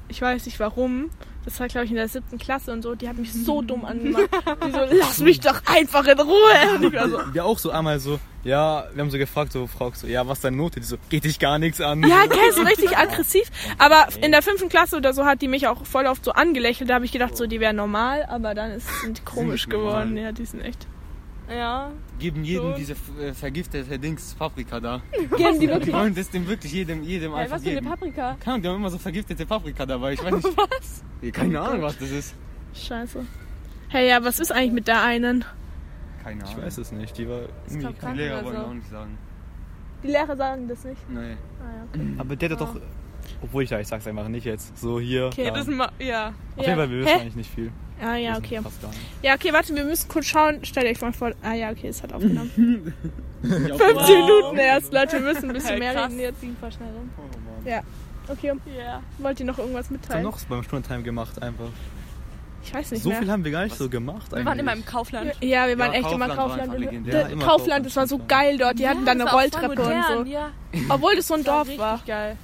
[0.07, 1.09] Ich weiß nicht warum.
[1.43, 2.93] Das war, glaube ich, in der siebten Klasse und so.
[2.93, 4.29] Die hat mich so dumm angemacht.
[4.65, 6.75] Die so, lass mich doch einfach in Ruhe.
[6.75, 9.65] Und ich war so, Wir auch so einmal so, ja, wir haben so gefragt, so,
[9.65, 10.79] Frau, so, ja, was ist deine Note?
[10.79, 12.03] Die so, geht dich gar nichts an.
[12.03, 13.49] ja, gell, so richtig aggressiv.
[13.79, 16.89] Aber in der fünften Klasse oder so hat die mich auch voll oft so angelächelt.
[16.89, 20.17] Da habe ich gedacht, so, die wären normal, aber dann ist, sind die komisch geworden.
[20.17, 20.87] Ja, die sind echt.
[21.51, 21.91] Ja.
[22.19, 22.75] Geben jedem Schon.
[22.75, 25.01] diese äh, vergiftete Dings Paprika da.
[25.37, 25.93] Geben die Die wirklich.
[25.93, 27.89] wollen das dem wirklich jedem, jedem Hey, einfach was für eine geben.
[27.91, 28.35] Paprika?
[28.39, 30.13] Keine Ahnung, die haben immer so vergiftete Paprika dabei.
[30.13, 30.47] Ich weiß nicht.
[30.57, 31.03] Was?
[31.33, 32.35] Keine Ahnung, was das ist.
[32.73, 33.25] Scheiße.
[33.89, 35.43] Hey, ja, was ist eigentlich mit der einen?
[36.23, 36.63] Keine Ich Ahnung.
[36.65, 37.17] weiß es nicht.
[37.17, 38.61] Die war Ich glaub, Die Lehrer wollen so.
[38.63, 39.17] auch nicht sagen.
[40.03, 41.09] Die Lehrer sagen das nicht.
[41.09, 41.19] Nee.
[41.19, 42.13] Ah, ja, okay.
[42.17, 42.75] Aber der hat doch.
[43.41, 44.77] Obwohl ich ja, ich sag's einfach nicht jetzt.
[44.77, 45.27] So hier.
[45.27, 45.51] Okay, da.
[45.51, 46.33] Das ma ja.
[46.55, 47.21] Auf jeden Fall, wir wissen Hä?
[47.21, 47.71] eigentlich nicht viel.
[48.03, 48.59] Ah, ja, okay.
[49.21, 50.63] Ja, okay, warte, wir müssen kurz schauen.
[50.65, 51.31] Stellt euch mal vor.
[51.43, 52.51] Ah, ja, okay, es hat aufgenommen.
[53.43, 56.11] Ja, 15 Minuten erst, Leute, wir müssen ein bisschen Hey, mehr krass.
[56.11, 56.41] reden jetzt.
[56.41, 57.09] Ging voll schnell rum.
[57.65, 57.81] Ja.
[58.27, 59.01] Okay, Ja.
[59.17, 60.23] wollt ihr noch irgendwas Was haben wir mitteilen?
[60.23, 61.69] noch beim Stundentime gemacht einfach?
[62.63, 63.17] Ich weiß nicht So mehr.
[63.19, 65.31] viel haben wir gar nicht so gemacht Wir waren immer im Kaufland.
[65.41, 66.61] Ja, wir waren Ja, echt immer Kaufland war Kaufland.
[66.61, 67.11] einfach Und legendär.
[67.13, 68.29] der Ja, immer Kaufland, das war so Kaufland.
[68.29, 68.79] geil dort.
[68.79, 70.31] Die hatten dann eine war Rolltreppe und so.
[70.31, 70.51] Ja.
[70.89, 71.99] Obwohl das so ein Dorf richtig war.
[72.05, 72.37] geil.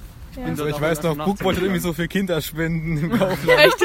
[0.46, 0.54] Ja.
[0.56, 3.60] So, ich weiß noch, Buck wollte irgendwie so für Kinder spenden im Kaufland.
[3.60, 3.76] Echt?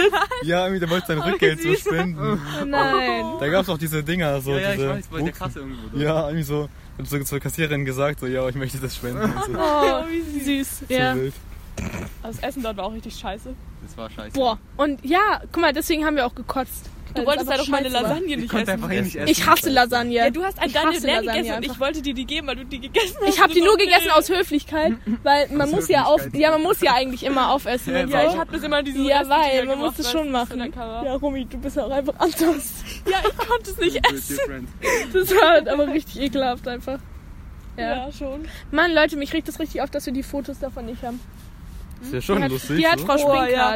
[0.43, 2.39] Ja, irgendwie, der wollte sein Rückgeld so spenden.
[2.61, 3.25] Oh nein.
[3.39, 5.31] Da gab's auch diese Dinger, so Ja, ja, ich diese weiß, bei der.
[5.33, 5.97] Kasse irgendwo.
[5.97, 9.43] Ja, irgendwie so, hat so zur Kassiererin gesagt, so, ja, ich möchte das spenden und
[9.45, 9.51] so.
[9.57, 10.79] Oh, wie süß.
[10.87, 11.15] So Ja.
[11.15, 11.33] wild.
[12.21, 13.53] Also das Essen dort war auch richtig scheiße.
[13.85, 14.33] Das war scheiße.
[14.33, 14.59] Boah.
[14.77, 16.89] Und ja, guck mal, deswegen haben wir auch gekotzt.
[17.15, 17.89] Du wolltest es halt auch meine.
[17.89, 18.83] Lasagne Ich nicht konnte essen.
[18.83, 19.27] einfach eh nicht essen.
[19.27, 20.13] Ich hasse Lasagne.
[20.13, 22.55] Ja, du hast ein hasse leer Lasagne gegessen und ich wollte dir die geben, weil
[22.55, 23.29] du die gegessen hast.
[23.29, 26.81] Ich habe die nur gegessen aus Höflichkeit, weil man muss ja auf, ja, man muss
[26.81, 28.39] ja eigentlich immer aufessen Ja, Ja, ich so.
[28.39, 30.71] hab das immer diese Ja, weil man muss es schon machen.
[30.75, 32.83] Ja, Romy, du bist ja auch einfach anders.
[33.09, 34.67] Ja, ich konnte es nicht essen.
[35.13, 36.99] Das war halt aber richtig ekelhaft einfach.
[37.77, 38.05] Ja.
[38.07, 38.45] Ja, schon.
[38.71, 41.19] Mann, Leute, mich regt das richtig auf, dass wir die Fotos davon nicht haben.
[42.01, 42.77] Ist ja schon die hat, lustig.
[42.77, 43.05] die hat so.
[43.05, 43.75] Frau Oh, Spink ja.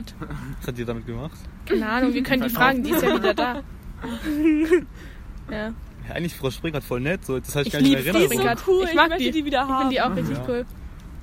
[0.59, 1.37] Was hat die damit gemacht?
[1.67, 3.61] Keine Ahnung, wir können die fragen, die ist ja wieder da.
[5.51, 5.73] ja.
[6.07, 8.29] Ja, eigentlich Frau Spring hat voll nett, so, das heißt Ich gar nicht mehr lieb
[8.29, 8.83] Die ist so cool.
[8.85, 9.31] Ich Ich, mag möchte die.
[9.31, 9.79] die, wieder Ich haben.
[9.89, 10.43] finde die auch richtig Ja.
[10.47, 10.65] cool.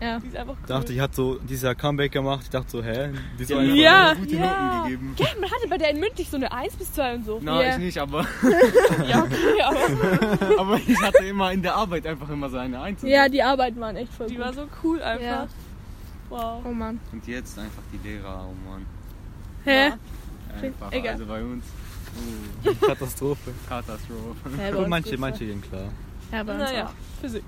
[0.01, 0.19] Ja.
[0.19, 0.59] Die ist einfach cool.
[0.63, 2.41] Ich dachte, die hat so dieses Jahr Comeback gemacht.
[2.45, 3.11] Ich dachte so, hä?
[3.39, 4.13] Die ist so einfach- Ja.
[4.15, 4.41] Gute Ja.
[4.77, 5.15] Noten gegeben.
[5.19, 7.41] Ja, man hatte bei der in mündlich so eine 1 bis 2 und so.
[7.43, 7.71] Na, Ja.
[7.71, 8.27] ich nicht, aber,
[9.09, 13.01] Ja, okay, aber aber ich hatte immer in der Arbeit einfach immer so eine Eins.
[13.03, 14.45] ja, die Arbeiten waren echt voll die gut.
[14.45, 15.25] war so cool einfach.
[15.25, 15.47] Ja.
[16.29, 16.63] Wow.
[16.67, 17.01] Oh Mann.
[17.13, 18.85] Und jetzt einfach die Lehrer, oh Mann.
[19.65, 19.93] Hä?
[20.63, 21.13] Einfach, Egal.
[21.15, 21.65] also bei uns.
[22.65, 23.53] Oh, Katastrophe.
[23.69, 24.37] Katastrophe.
[24.71, 25.83] Und uns manche, manche gehen klar.
[26.33, 27.21] Ja, bei uns Naja, auch.
[27.21, 27.43] Physik.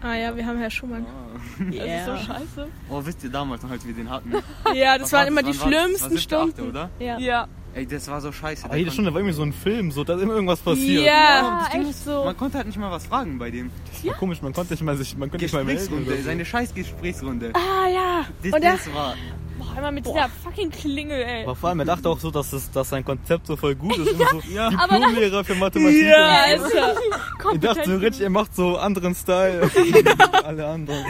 [0.00, 1.06] Ah ja, wir haben Herr Schumann.
[1.06, 1.38] Ah.
[1.58, 2.04] Das ist Ja.
[2.04, 2.66] so scheiße.
[2.90, 4.32] Oh, wisst ihr damals noch, als wir den hatten?
[4.74, 5.92] Ja, das Was waren war immer die Wann war das?
[5.92, 6.70] Das war schlimmsten siebte, achte, Stunden.
[6.70, 6.90] oder?
[6.98, 7.18] Ja.
[7.18, 7.48] Ja.
[7.74, 8.66] Ey, das war so scheiße.
[8.66, 11.04] Aber jede Da Stunde war irgendwie so ein Film, so, da ist immer irgendwas passiert.
[11.04, 12.24] Ja, das Ding echt so.
[12.24, 13.70] Man konnte halt nicht mal was fragen bei dem.
[13.90, 16.06] Das war komisch, man konnte nicht mal sich, man konnte nicht mal melden.
[16.06, 16.22] So.
[16.22, 17.52] seine scheiß Gesprächsrunde.
[17.54, 18.24] Ah ja.
[18.44, 19.14] Das, Und der, das war.
[19.58, 21.44] Boah, immer mit dieser fucking Klingel, ey.
[21.44, 23.96] Aber vor allem, er dachte auch so, dass, es, dass sein Konzept so voll gut
[23.98, 24.10] ist.
[24.12, 24.70] Immer so Ja.
[24.70, 26.02] Diplomlehrer für Mathematik.
[26.02, 26.64] ja, so.
[26.64, 26.94] Alter.
[27.54, 29.70] Ich dachte so richtig, er macht so anderen Style.
[30.44, 31.04] Alle anderen.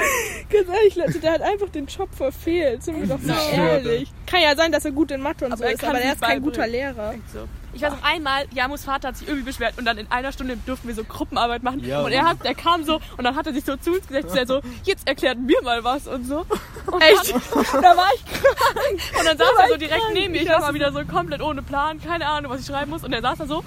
[0.51, 2.83] Ganz ehrlich, Leute, der hat einfach den Job verfehlt.
[2.83, 4.13] Sind wir doch mal ehrlich.
[4.27, 6.13] Kann ja sein, dass er gut in Mathe und Aber so er ist, aber er
[6.13, 7.15] ist kein guter Lehrer.
[7.33, 7.41] So.
[7.75, 10.57] Ich weiß noch einmal, Jamus Vater hat sich irgendwie beschwert und dann in einer Stunde
[10.65, 13.47] durften wir so Gruppenarbeit machen Ja, und er hat, der kam so und dann hat
[13.47, 16.47] er sich so zu uns gesetzt, der so, jetzt erklärt mir mal was und so.
[16.87, 17.33] Und Echt?
[17.35, 17.43] Dann,
[17.83, 19.01] da war ich krank.
[19.19, 21.63] Und dann saß er so direkt neben mir, ich war mal wieder so komplett ohne
[21.63, 23.65] Plan, keine Ahnung, was ich schreiben muss und er saß da so,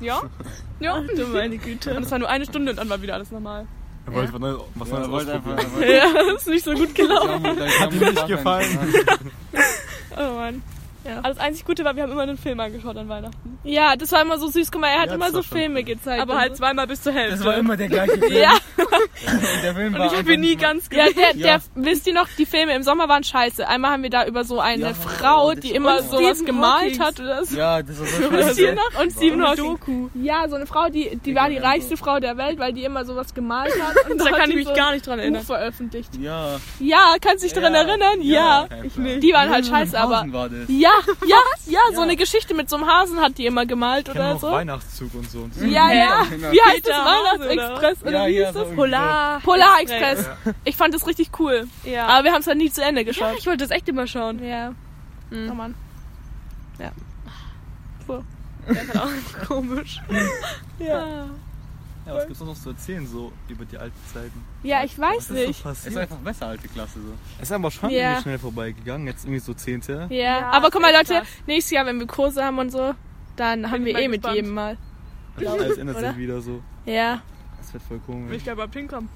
[0.00, 0.22] ja,
[0.80, 1.00] ja.
[1.16, 1.94] Du meine Güte.
[1.96, 3.66] Und es war nur eine Stunde und dann war wieder alles normal.
[4.06, 5.90] Er wollte was Neues- was Ja, Neues er einfach, ausprobieren.
[5.90, 7.44] er Ja, das ist nicht so gut gelaufen.
[7.80, 8.94] Hat ihm nicht gefallen.
[10.18, 10.62] Oh Mann.
[11.18, 13.58] Aber das einzig Gute war, wir haben immer einen Film angeschaut an Weihnachten.
[13.64, 14.70] Ja, das war immer so süß.
[14.70, 16.22] Guck mal, er hat Ja, immer das so war schon Filme gezeigt.
[16.22, 16.58] Aber und halt so.
[16.62, 17.36] zweimal bis zur Hälfte.
[17.36, 18.32] Das war immer der gleiche Film.
[18.32, 21.04] Ja, Und der Film und war ich habe einfach ihn nie nicht mal- ganz ja,
[21.06, 21.16] gesehen.
[21.20, 21.58] der, der, Ja.
[21.74, 23.66] wisst ihr noch, die Filme im Sommer waren scheiße.
[23.66, 26.10] Einmal haben wir da über so eine Ja, Frau, oh, das die war- immer Und
[26.10, 27.00] sowas Stephen gemalt Hawkings.
[27.00, 27.56] hat oder so.
[27.56, 28.74] Ja, das war so Wisst ihr scheiße.
[28.94, 29.00] noch?
[29.02, 29.64] Und Stephen Eine Hawking.
[29.64, 30.08] Doku.
[30.14, 33.04] Ja, so eine Frau, die, die war die reichste Frau der Welt, weil die immer
[33.04, 34.10] sowas gemalt hat.
[34.10, 35.40] Und Da kann ich mich so gar nicht dran erinnern.
[35.42, 36.16] Buch veröffentlicht.
[36.20, 36.56] Ja.
[36.78, 37.80] Ja, kannst du dich daran Ja.
[37.82, 38.20] erinnern?
[38.22, 38.66] Ja.
[38.70, 39.22] Ja, Ich nicht.
[39.22, 40.18] Die waren halt scheiße, aber.
[40.20, 40.58] Hausen war das.
[40.68, 40.90] Ja,
[41.26, 42.02] ja, ja, so Ja.
[42.02, 44.50] eine Geschichte mit so einem Hasen hat die immer gemalt oder noch so.
[44.52, 45.40] Weihnachtszug und so.
[45.40, 45.64] Und so.
[45.64, 46.22] Ja, ja.
[46.30, 46.50] genau.
[46.52, 47.06] Wie heißt Peter das?
[47.48, 48.56] Weihnachtsexpress oder Ja, wie ja, hieß so das?
[48.68, 49.40] irgendwie Polar.
[49.40, 50.26] Polarexpress.
[50.64, 51.66] Ich fand das richtig cool.
[51.84, 52.06] Ja.
[52.06, 53.34] Aber wir haben es halt nie zu Ende ja, geschaut.
[53.38, 54.42] ich wollte das echt immer schauen.
[54.44, 54.72] Ja.
[55.30, 55.48] Mhm.
[55.50, 55.74] Oh Mann.
[56.78, 60.00] Das ist halt auch komisch.
[60.78, 61.26] Ja.
[62.06, 64.44] Ja, was gibt's noch zu erzählen so über die alten Zeiten?
[64.62, 65.44] Ja, ich Was weiß ist so nicht.
[65.50, 65.96] Es ist passiert?
[65.98, 67.12] einfach besser, alte Klasse so.
[67.38, 67.98] Es ist einfach schon Ja.
[68.10, 69.06] irgendwie schnell vorbeigegangen.
[69.08, 70.06] Jetzt irgendwie so zehnte.
[70.10, 71.28] Ja, Ja, aber ist guck mal, Leute, krass.
[71.46, 72.94] nächstes Jahr, wenn wir Kurse haben und so,
[73.34, 74.36] dann haben ich wir mal eh mit gespannt.
[74.36, 74.78] jedem mal.
[75.36, 76.62] Alles ändert sich wieder so.
[76.84, 77.22] Ja.
[77.58, 78.36] Das wird voll Will komisch.
[78.36, 79.08] ich gleich überhaupt hinkommen?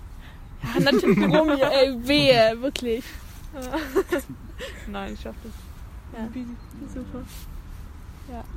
[0.75, 3.05] Ja, natürlich, Romy, ey, wehe, wirklich.
[4.89, 5.53] Nein, ich schaff das.
[6.21, 6.29] Ja.
[6.93, 7.23] Super.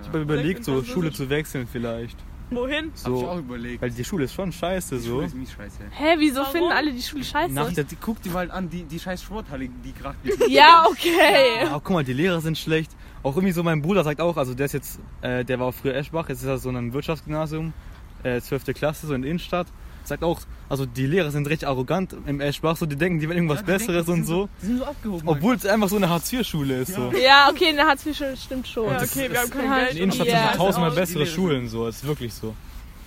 [0.02, 2.18] Ich habe überlegt, so Schule zu wechseln vielleicht.
[2.56, 2.86] Wohin?
[2.86, 3.82] Hab ich So, auch überlegt.
[3.82, 5.10] weil die Schule ist schon scheiße Die so.
[5.16, 5.78] Schule ist mies scheiße.
[5.92, 6.52] Hä, wieso Warum?
[6.52, 7.54] finden alle die Schule scheiße?
[7.54, 10.18] Nach Die, die, guck dir mal an, die, die scheiß Sporthalle, die gerade
[10.50, 11.64] ja, okay.
[11.64, 12.92] Ja, guck mal, die Lehrer sind schlecht.
[13.24, 15.74] Auch irgendwie so mein Bruder sagt auch, also der ist jetzt, äh, der war auch
[15.74, 17.74] früher Eschbach, jetzt ist er so in einem Wirtschaftsgymnasium,
[18.24, 18.74] äh, 12.
[18.74, 19.68] Klasse, so in der Innenstadt.
[20.06, 23.38] Sagt auch, also die Lehrer sind recht arrogant im Eschbach, so die denken, die werden
[23.38, 24.50] irgendwas Besseres und so.
[24.62, 25.28] Die sind so abgehoben.
[25.28, 26.94] Obwohl es einfach so eine Hartz-IV-Schule ist.
[26.94, 27.12] So.
[27.24, 28.88] Ja, okay, in der Hartz IV stimmt schon.
[28.88, 29.92] Ja, das okay, ist- wir haben kein Geld.
[29.92, 30.40] In Innenstadt Ja.
[30.44, 32.54] sind so tausendmal Aus- bessere Schulen, so, ist wirklich so.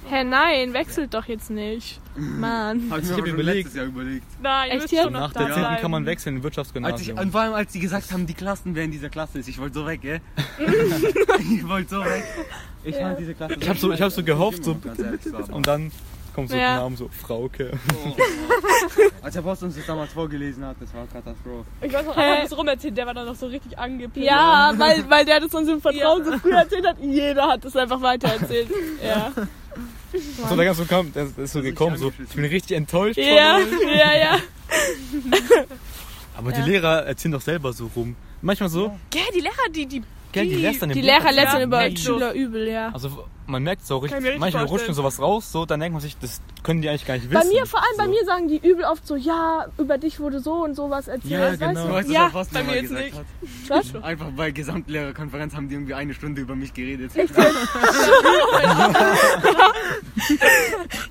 [0.09, 2.01] Hä, nein, wechselt doch jetzt nicht.
[2.17, 2.85] Mann.
[2.91, 3.57] Hab ich Ich mir überlegt.
[3.57, 4.25] letztes Jahr überlegt.
[4.41, 5.03] Nein, Echt jetzt?
[5.03, 5.55] schon noch Nach der 10.
[5.63, 5.81] bleiben.
[5.83, 7.19] kann man wechseln in Als ich, Wirtschaftsgymnasium.
[7.19, 9.59] und vor allem, als die gesagt haben, die Klassen, wer in dieser Klasse ist, ich
[9.59, 10.21] wollte so weg, gell?
[11.41, 12.23] ich wollte so weg.
[12.85, 13.01] Ich Ja.
[13.01, 15.91] fand diese Klasse Ich hab so- ich hab so gehofft, so- das Und dann
[16.37, 16.75] kommt so Ja.
[16.75, 17.73] der Name so, Frauke.
[19.23, 21.65] Als der Post uns das damals vorgelesen hat, das war Katastrophe.
[21.81, 22.21] Ich weiß noch, Hä?
[22.21, 24.25] er hat das rumerzählt, der war dann noch so richtig angepisst.
[24.27, 26.33] Ja, weil, weil der das uns im Vertrauen Ja.
[26.33, 26.97] so früh erzählt hat.
[27.01, 28.69] Jeder hat das einfach weitererzählt.
[29.05, 29.33] Ja.
[30.49, 33.17] So, der ganze kam, der ist so gekommen, so, ich bin richtig enttäuscht.
[33.19, 33.65] von Ja, euch.
[33.99, 34.39] ja, ja.
[36.37, 36.61] Aber Ja.
[36.61, 38.15] die Lehrer erzählen doch selber so rum.
[38.43, 41.63] Manchmal so, Gell, die Lehrer, die, die, gell, die lässt dann im Die Lehrer lästern
[41.63, 41.97] über so.
[41.97, 42.91] Schüler übel, ja.
[42.93, 44.91] Also man merkt es auch Kann ich richtig, mir richtig manchmal vorstellen.
[44.91, 47.41] rutschen sowas raus, so, dann denkt man sich, das können die eigentlich gar nicht wissen.
[47.49, 48.11] Bei mir, vor allem bei so.
[48.11, 51.31] mir sagen die übel oft so, ja, über dich wurde so und sowas erzählt.
[51.33, 51.83] Ja, weißt genau.
[51.83, 51.95] Du du?
[51.95, 53.17] weißt, Ja, was bei mir mal jetzt gesagt nicht.
[53.17, 53.25] hat?
[53.95, 54.03] Was?
[54.03, 57.13] Einfach bei Gesamtlehrerkonferenz haben die irgendwie eine Stunde über mich geredet.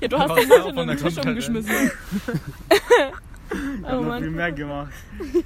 [0.02, 1.92] ja, du hast den Mund in den Tisch umgeschmissen.
[2.72, 2.82] Ich
[3.88, 4.92] hab Oh noch viel mehr gemacht.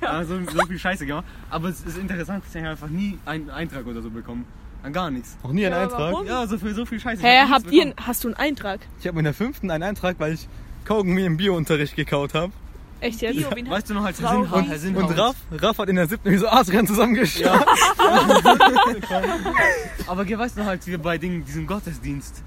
[0.01, 0.23] Ja.
[0.23, 1.25] so, so viel Scheiße gemacht.
[1.49, 4.45] Aber es ist interessant, dass ich einfach nie einen Eintrag oder so bekommen.
[4.81, 5.37] An gar nichts.
[5.43, 5.99] Noch nie einen Ja, Eintrag.
[6.13, 6.25] warum?
[6.25, 7.21] Ja, so viel, so viel Scheiße.
[7.21, 8.79] Hä, hab habt ihr, hast du einen Eintrag?
[8.99, 10.47] Ich habe in der fünften einen Eintrag, weil ich
[10.85, 12.53] Kaugummi im Biounterricht gekaut habe.
[13.01, 13.37] Echt jetzt?
[13.37, 16.31] Bio, wen Weißt du noch, als Herr Sinnhaus, Und Raff, Raff hat in der siebten
[16.31, 17.63] wie so Adrian zusammengeschlagen.
[20.07, 22.43] Aber geh, weißt du noch, als wir bei Ding, diesem Gottesdienst,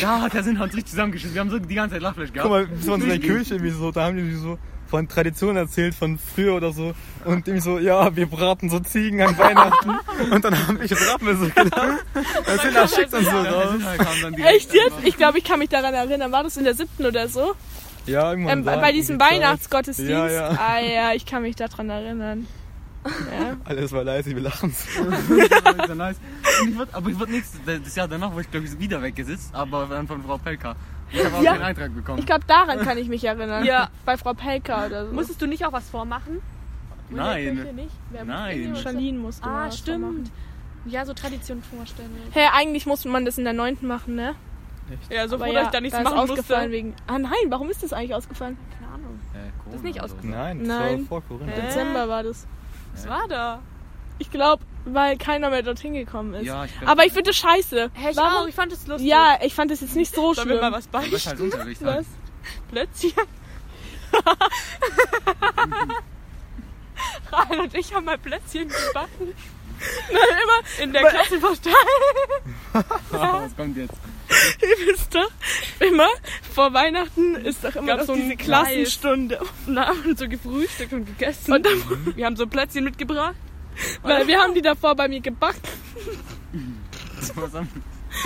[0.00, 1.34] da hat Herr Sinnhaus richtig zusammengeschissen.
[1.34, 2.50] Wir haben so die ganze Zeit Lachfleisch gehabt.
[2.50, 4.58] Guck mal, das war in einer Kirche, wie so, da haben die so
[4.92, 6.92] von Traditionen erzählt, von früher oder so.
[7.24, 9.90] Und irgendwie so, ja, wir braten so Ziegen an Weihnachten.
[10.30, 12.04] Und dann habe ich mir so gedacht,
[12.44, 13.80] das sind da schickt uns so raus.
[14.36, 14.96] Echt jetzt?
[15.02, 16.30] Ich glaube, ich kann mich daran erinnern.
[16.30, 17.54] War das in der siebten oder so?
[18.04, 19.18] Ja, irgendwann Ähm, bei diesem.
[19.18, 20.10] Weihnachtsgottesdienst?
[20.10, 20.48] Ja, ja.
[20.50, 22.46] Ah ja, ich kann mich daran erinnern.
[23.06, 23.56] Ja.
[23.64, 24.76] Alles war leise, wir lachen.
[25.78, 26.16] Das nice.
[26.92, 30.06] Aber ich wurde nächstes, das Jahr danach wurde ich glaube ich wieder weggesetzt, aber dann
[30.06, 30.76] von Frau Pelka.
[31.12, 31.52] Ich habe auch Ja.
[31.52, 32.18] keinen Eintrag bekommen.
[32.18, 33.64] Ich glaube, daran kann ich mich erinnern.
[33.64, 33.88] Ja.
[34.04, 35.12] Bei Frau Pelka oder so.
[35.12, 36.40] Musstest du nicht auch was vormachen?
[37.10, 37.56] Nein.
[37.56, 37.90] Kirche nicht?
[38.10, 38.74] Wer Nein.
[38.76, 40.00] Charlene musste Ah, was stimmt.
[40.04, 40.30] vormachen.
[40.86, 42.10] Ja, so Tradition vorstellen.
[42.32, 44.34] Hä, eigentlich musste man das in der neunten machen, ne?
[45.10, 46.72] Ja, so froh, ja, dass ich da nichts ist machen ausgefallen musste.
[46.72, 46.94] wegen.
[47.06, 48.56] Ah nein, warum ist das eigentlich ausgefallen?
[48.78, 49.20] Keine Ahnung.
[49.32, 50.30] Äh, Corona Das ist nicht ausgefallen.
[50.34, 50.98] Nein, das Nein.
[51.00, 51.52] war vor Corinna.
[51.52, 52.46] Dezember war das.
[52.94, 53.60] Was war da?
[54.18, 56.44] Ich glaube, weil keiner mehr dorthin gekommen ist.
[56.46, 57.90] Ja, ich glaub, Aber ich finde das scheiße.
[57.94, 58.42] Hä, ich Warum?
[58.44, 58.48] auch.
[58.48, 59.08] Ich fand es lustig.
[59.08, 60.92] Ja, ich fand das jetzt nicht so Sollen wir mal schlimm.
[60.92, 61.42] was Das halt beichten?
[61.42, 61.98] Unterricht halt.
[61.98, 62.06] Was?
[62.70, 63.14] Plötzlich.
[67.32, 69.34] Ryan und ich haben mal Plätzchen gebacken.
[70.12, 71.76] Nein, immer, In der Klasse verstanden.
[73.10, 73.94] Was kommt jetzt?
[74.62, 75.30] ihr wisst doch,
[75.80, 76.08] immer
[76.54, 79.40] vor Weihnachten ist doch immer so eine Klassenstunde.
[79.66, 81.52] Und so gefrühstückt und gegessen.
[81.52, 83.34] Und dann, wir haben so Plätzchen mitgebracht.
[84.02, 85.60] weil wir haben die davor bei mir gebacken.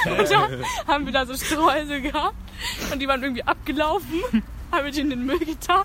[0.05, 0.49] Und da
[0.87, 2.35] haben wir da so Streusel gehabt.
[2.93, 4.23] Und die waren irgendwie abgelaufen.
[4.73, 5.85] haben wir die in den Müll getan.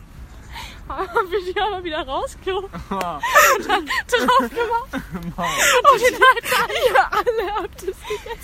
[0.87, 2.69] Haben wir die aber wieder rausgeholt.
[2.89, 3.21] Wow.
[3.61, 4.93] Drauf gemacht.
[4.93, 6.45] Und den halt
[6.93, 7.97] Ja, alle habt es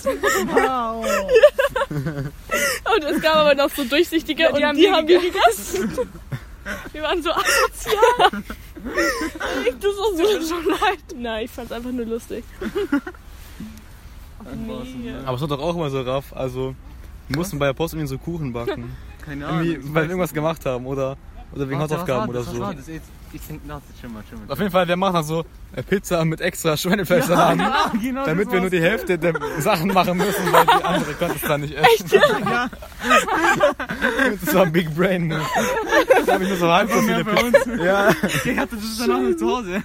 [0.04, 0.22] gegessen.
[0.54, 1.06] Wow.
[1.90, 6.10] Und es gab aber noch so durchsichtige die und haben die haben wir gegessen.
[6.94, 8.44] Wir waren so asozial.
[9.68, 11.00] Ich das auch so schon leid.
[11.16, 12.44] Nein, ich fand's einfach nur lustig.
[14.56, 15.14] Nee.
[15.26, 16.32] Aber es war doch auch immer so raff.
[16.34, 16.76] Also,
[17.28, 18.96] wir mussten bei der Post irgendwie so Kuchen backen.
[19.26, 19.66] Keine Ahnung.
[19.66, 21.18] Irgendwie, weil wir irgendwas gemacht haben oder,
[21.54, 22.60] oder wegen Hausaufgaben oder so.
[22.60, 22.88] das?
[22.88, 24.52] Jetzt- Ich denke, das ist schon mal, schon mal.
[24.52, 28.48] Auf jeden Fall, wir machen dann so äh, Pizza mit extra Schweinefleischsalat, Ja, genau damit
[28.48, 28.82] das wir nur die.
[28.82, 32.10] Hälfte der Sachen machen müssen, weil die andere konnte es dann nicht essen.
[32.46, 32.70] Ja,
[34.44, 35.28] Das war ein Big Brain.
[35.28, 35.42] Move.
[36.26, 37.84] Da habe ich nur so halb so viele uns.
[37.84, 38.10] Ja.
[38.46, 39.84] Ich hatte das danach noch zu Hause.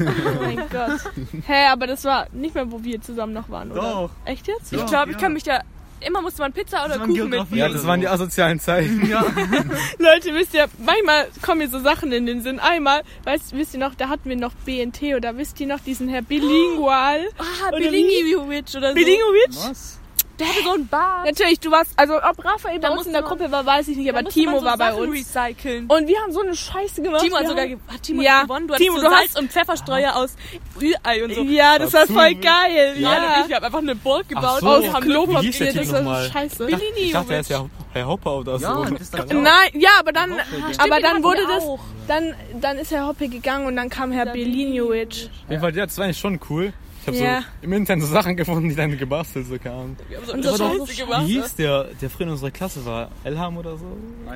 [0.00, 1.00] Oh mein Gott.
[1.46, 3.80] Hä, aber das war nicht mehr, wo wir zusammen noch waren, oder?
[3.80, 4.10] Doch.
[4.24, 4.72] Echt jetzt?
[4.72, 5.60] Ich Ja, glaube, ich kann mich da.
[6.06, 7.46] Immer musste man Pizza oder Kuchen mitnehmen.
[7.52, 9.06] ja, das waren die asozialen Zeiten.
[9.08, 9.22] Ja.
[9.98, 12.58] Leute, wisst ihr, manchmal kommen mir so Sachen in den Sinn.
[12.58, 16.08] Einmal, weißt, wisst ihr noch, da hatten wir noch BNT oder wisst ihr noch diesen
[16.08, 17.26] Herr Bilingual?
[17.38, 18.94] Ah, Oder Bilinguiwitsch oder so.
[18.94, 19.48] Bilinguic?
[19.50, 19.98] Was?
[20.38, 21.26] Der hatte so einen Bart.
[21.26, 23.96] Natürlich, du warst, also ob Raphael bei Da uns in der Gruppe war, weiß ich
[23.96, 25.14] nicht, aber Timo so war bei Sachen uns.
[25.36, 25.86] recyceln.
[25.88, 27.22] Und wir haben so eine Scheiße gemacht.
[27.22, 28.66] Timo hat sogar haben- ge- hat Timo Ja, gewonnen.
[28.68, 30.34] Du Timo, hattest so du Salz- und Pfefferstreuer aus
[30.80, 31.42] Rührei und so.
[31.42, 32.94] Ja, das war voll geil.
[32.98, 34.60] Ja, Ja, ich habe einfach eine Burg gebaut.
[34.60, 34.66] so.
[34.68, 36.24] aus haben Klopapier, der das war nochmal?
[36.24, 36.68] so scheiße.
[36.96, 38.64] Ich dachte, er ist ja Herr Hopper oder so.
[38.64, 39.32] Ja, dachte ich.
[39.42, 40.32] Nein, ja, aber dann,
[40.78, 41.64] aber dann wurde das,
[42.08, 45.28] dann, dann ist Herr Hoppe gegangen und dann kam Herr Belinjovic.
[45.44, 46.72] Auf jeden Fall, ja, das war eigentlich schon cool.
[47.02, 47.40] Ich habe Ja.
[47.40, 49.96] so im Internet so Sachen gefunden, die dann gebastelt, so Ahnung.
[50.08, 51.26] Wir haben so Und das war doch- Wie gemacht.
[51.26, 53.10] hieß der, der früher in unserer Klasse war?
[53.24, 53.86] Elham oder so?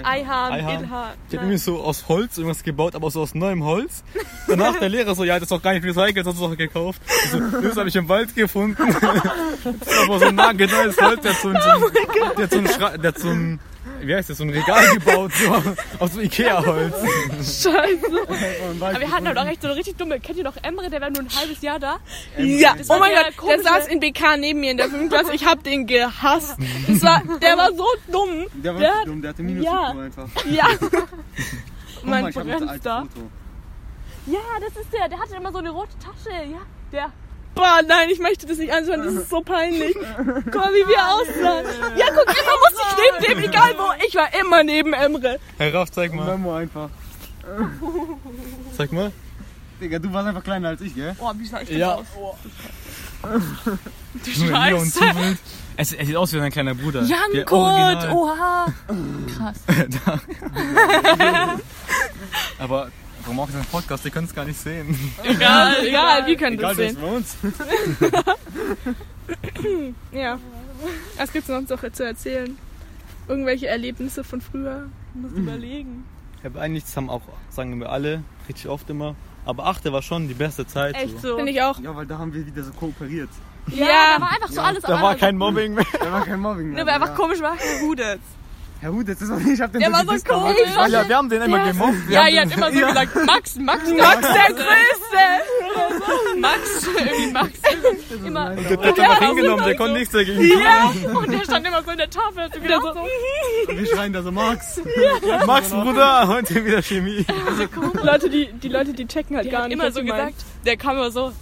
[0.03, 0.59] Eihahn.
[0.59, 0.85] Ilhan.
[0.85, 4.03] Ich hab irgendwie so aus Holz irgendwas gebaut, aber so aus neuem Holz.
[4.49, 6.57] Danach der Lehrer so, ja, das ist doch gar nicht recycelt, das hast du doch
[6.57, 7.01] gekauft.
[7.31, 8.77] So, das habe ich im Wald gefunden.
[9.81, 11.93] Das ist aber so ein nagelneues Holz, der hat so ein, so ein,
[12.37, 13.59] der hat so ein, Schra der hat so ein
[14.01, 15.53] wie heißt das, so ein Regal gebaut, so
[15.99, 16.95] aus so Ikea-Holz.
[17.39, 18.27] Scheiße.
[18.81, 20.21] Aber wir hatten halt auch echt so eine richtig dumme.
[20.21, 21.99] Kennt ihr noch Emre, der war nur ein halbes Jahr da?
[22.39, 25.11] Ja, oh mein Gott, der saß in BK neben mir in der 5.
[25.11, 25.33] Klasse.
[25.35, 26.57] Ich hab den gehasst.
[26.89, 28.47] Das war, der war so dumm.
[28.55, 29.89] Der war Der- dumm, der hatte Minus ja.
[29.91, 30.29] einfach.
[30.51, 30.67] Ja.
[30.79, 30.93] Guck
[32.05, 33.07] mal, Mein ich hab das alte Bremster.
[33.15, 33.31] Foto.
[34.27, 35.09] Ja, das ist der.
[35.09, 36.31] Der hatte immer so eine rote Tasche.
[36.51, 36.59] Ja,
[36.93, 37.13] der.
[37.57, 39.03] Boah, nein, ich möchte das nicht anschauen.
[39.03, 39.97] Das ist so peinlich.
[39.97, 41.67] Guck mal, wie wir aussahen.
[41.97, 42.97] Ja, guck, immer musste ich
[43.29, 44.05] neben dem, egal wo.
[44.07, 45.41] Ich war immer neben Emre.
[45.59, 46.27] Herr Raff, zeig mal.
[46.27, 46.91] Memo einfach.
[48.77, 49.11] Zeig mal.
[49.81, 51.17] Digga, du warst einfach kleiner als ich, gell?
[51.19, 51.95] Oh, wie sah ich denn Ja.
[51.97, 52.07] aus?
[53.23, 55.39] Du hier und Scheiße.
[55.79, 57.03] Es, er sieht aus wie sein kleiner Bruder.
[57.03, 58.13] Der Jankot, Original.
[58.13, 58.67] oha.
[59.37, 59.57] Krass.
[62.59, 62.89] Aber
[63.27, 64.05] warum auch diesen Podcast?
[64.05, 64.99] Ihr könnt es gar nicht sehen.
[65.23, 66.99] Egal, egal, wir können das Egal, sehen.
[67.01, 67.37] bei uns.
[70.13, 70.39] Ja.
[71.17, 72.57] Was gibt's noch so zu erzählen?
[73.27, 74.89] Irgendwelche Erlebnisse von früher?
[75.15, 76.05] Muss überlegen.
[76.39, 79.17] Ich habe eigentlich, das haben auch, sagen wir alle, richtig oft immer.
[79.45, 80.95] Aber achte war schon die beste Zeit.
[80.95, 81.31] Echt so.
[81.31, 81.37] so.
[81.37, 81.81] Finde ich auch.
[81.81, 83.31] Ja, weil da haben wir wieder so kooperiert.
[83.69, 83.87] Ja,
[84.17, 85.87] da war einfach so alles Da war kein Mobbing mehr.
[85.99, 86.85] Da war kein Mobbing mehr.
[86.85, 87.15] Ne, wer einfach ja.
[87.15, 87.57] komisch war,
[88.81, 88.91] Herr.
[88.91, 90.25] Herr Hudetz, das war ich hab den Der war so damals.
[90.25, 90.77] komisch.
[90.77, 91.71] Ah, ja, wir haben den immer Ja.
[91.73, 91.95] gemobbt.
[92.11, 96.39] Ja, ihr den, habt immer so gesagt, Max, Max, Max der Größte!
[96.39, 97.51] Max, irgendwie Max.
[98.25, 98.51] Immer.
[98.55, 100.61] Der hat einfach hingenommen, der konnte nichts dagegen tun.
[100.63, 102.91] Ja, und der stand immer so in der Tafel, hat wieder so.
[102.91, 104.81] Und wir schreien da so, Max.
[105.47, 107.25] Max, Bruder, heute wieder Chemie.
[108.03, 109.79] Leute, die, die Leute, die checken halt gar hat nicht.
[109.81, 110.35] immer so gesagt,
[110.65, 111.33] der kam immer so,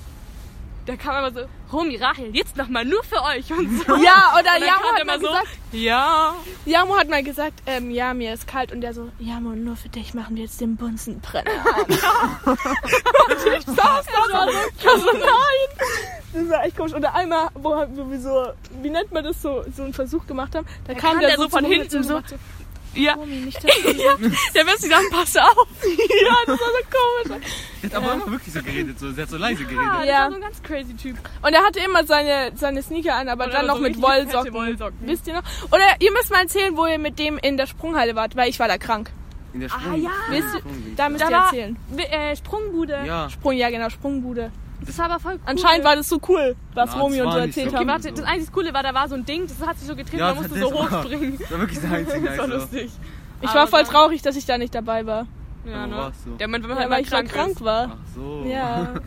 [0.86, 3.96] der kam immer so, Homi, Rachel, jetzt nochmal nur für euch und so.
[4.04, 6.34] Ja, oder Jamo hat mal immer so, gesagt, ja.
[6.66, 9.88] Jamo hat mal gesagt, ähm, ja, mir ist kalt und der so, Jamo, nur für
[9.88, 11.50] dich machen wir jetzt den Bunsenbrenner.
[12.44, 12.58] und
[13.56, 15.88] ich saß da so, ich war so, nein!
[16.32, 16.94] Das war echt komisch.
[16.94, 18.48] Oder einmal, wo, wir so,
[18.82, 21.36] wie nennt man das so, so einen Versuch gemacht haben, da, kam, kam der, der
[21.38, 22.20] so, so von hinten so.
[22.94, 24.16] Ja, Homie, nicht das ja.
[24.54, 25.66] Der wirst du sagen, pass auf.
[25.84, 27.42] Ja, das war so komisch.
[27.82, 29.10] Der hat aber immer wirklich so geredet, so.
[29.12, 29.82] Der hat so leise geredet.
[29.84, 30.12] Ja, Ja.
[30.12, 31.16] das war so ein ganz crazy Typ.
[31.42, 34.52] Und er hatte immer seine, seine Sneaker an, aber Und dann noch so mit Wollsocken.
[34.54, 34.98] Wollsocken.
[35.02, 35.42] Wisst ihr noch?
[35.72, 38.58] Oder ihr müsst mal erzählen, wo ihr mit dem in der Sprunghalle wart, weil ich
[38.60, 39.10] war da krank.
[39.52, 40.02] In der Ah, Sprung.
[40.02, 40.10] ja.
[40.30, 40.62] Wisst ihr,
[40.96, 41.76] da müsst Da ihr erzählen.
[41.96, 42.98] Äh, Sprungbude.
[43.06, 43.30] Ja.
[43.30, 44.50] Sprung, ja genau, Sprungbude.
[44.86, 45.40] Das war aber voll cool.
[45.46, 47.76] Anscheinend war das so cool, was Na, Romy das und so war nicht erzählt so
[47.76, 47.88] Okay, haben.
[47.88, 50.18] warte, das einzige Coole war, da war so ein Ding, das hat sich so getreten,
[50.18, 51.38] Ja, da musst du das so war- hochspringen.
[51.38, 52.90] Das war wirklich der einzige, Das war lustig.
[53.40, 55.26] Ich Aber war voll traurig, dass ich da nicht dabei war.
[55.66, 55.96] Ja, ne?
[55.96, 56.30] warst du?
[56.36, 57.92] Der Moment, wenn man Ja, halt ich krank, krank war.
[57.92, 58.44] Ach so.
[58.46, 58.94] Ja.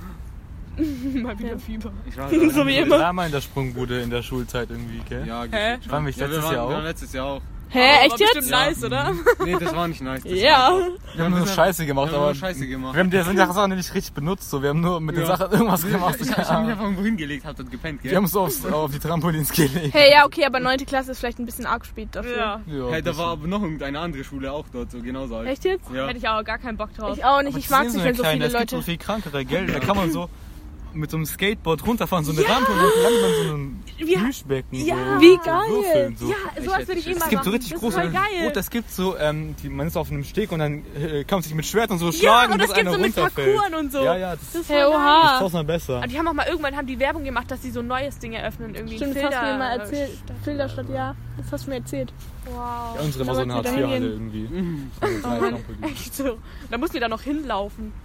[0.77, 1.57] mal wieder Ja.
[1.57, 1.91] Fieber.
[2.07, 2.99] Ich war So wie immer.
[2.99, 5.25] waren mal in der Sprungbude in der Schulzeit irgendwie, gell?
[5.27, 5.91] Ja, wir schon.
[5.91, 6.83] Ja, letztes waren, Jahr Wir waren auch?
[6.83, 7.41] letztes Jahr auch.
[7.69, 8.49] Hä, Aber echt bestimmt jetzt?
[8.51, 9.13] nice, oder?
[9.43, 10.23] Nee, das war nicht nice.
[10.23, 10.69] Das Ja.
[10.71, 10.81] War
[11.15, 12.93] Wir haben nur Scheiße gemacht, wir haben aber nur Scheiße gemacht.
[12.95, 14.61] wir haben die Sachen nicht richtig benutzt, so.
[14.63, 15.35] Wir haben nur mit den Ja.
[15.35, 16.15] Sachen irgendwas gemacht.
[16.19, 18.11] Ich, ich hab mich einfach irgendwo hingelegt, hab dort gepennt, gell?
[18.11, 19.93] Wir haben es aufs, auf die Trampolins gelegt.
[19.93, 20.77] Hey, ja, okay, aber 9.
[20.85, 22.37] Klasse ist vielleicht ein bisschen arg spät dafür.
[22.37, 22.61] Ja.
[22.67, 25.47] Ja, Hey, da war aber noch irgendeine andere Schule auch dort, so genauso alt.
[25.47, 25.89] Echt jetzt?
[25.93, 26.07] Ja.
[26.07, 27.17] Hätte ich auch gar keinen Bock drauf.
[27.17, 28.85] Ich auch nicht, Aber ich mag sind nicht, wenn so viele Es gibt so Leute.
[28.85, 29.67] viel krankere, gell?
[29.67, 30.29] Da kann man so
[30.93, 34.19] mit so einem Skateboard runterfahren, so eine Rampe und dann landet man so einem Ja.
[34.19, 34.85] Plüschbecken.
[34.85, 34.95] Ja.
[35.15, 35.69] so, Wie so geil.
[35.69, 36.29] Würfeln, so.
[36.29, 37.51] Ja, sowas würde ich immer Es gibt so machen.
[37.53, 37.97] richtig das große.
[37.97, 38.47] ist voll geil.
[38.47, 41.37] Und es gibt so, ähm, die, man ist auf einem Steg und dann äh, kann
[41.37, 43.55] man sich mit Schwertern so ja, schlagen, und bis es gibt einer so mit runterfällt.
[43.57, 44.03] Parcours und so.
[44.03, 44.89] Ja, ja, das, Das ist Hey, geil.
[44.91, 45.39] das ist oha.
[45.39, 46.01] tausendmal besser.
[46.01, 48.19] Und die haben auch mal irgendwann haben die Werbung gemacht, dass sie so ein neues
[48.19, 48.75] Ding eröffnen.
[48.75, 50.11] Irgendwie Stimmt, das Filter, hast du mir mal erzählt.
[50.43, 51.15] Filderstadt, ja.
[51.37, 52.13] Das hast du mir erzählt.
[52.45, 52.53] Wow.
[52.95, 54.47] Ja, unsere immer so eine da irgendwie.
[54.47, 54.91] Mhm.
[55.01, 55.21] Also.
[55.21, 55.85] Trampolins.
[55.91, 56.37] Echt so.
[56.71, 57.93] Da mussten wir da noch hinlaufen.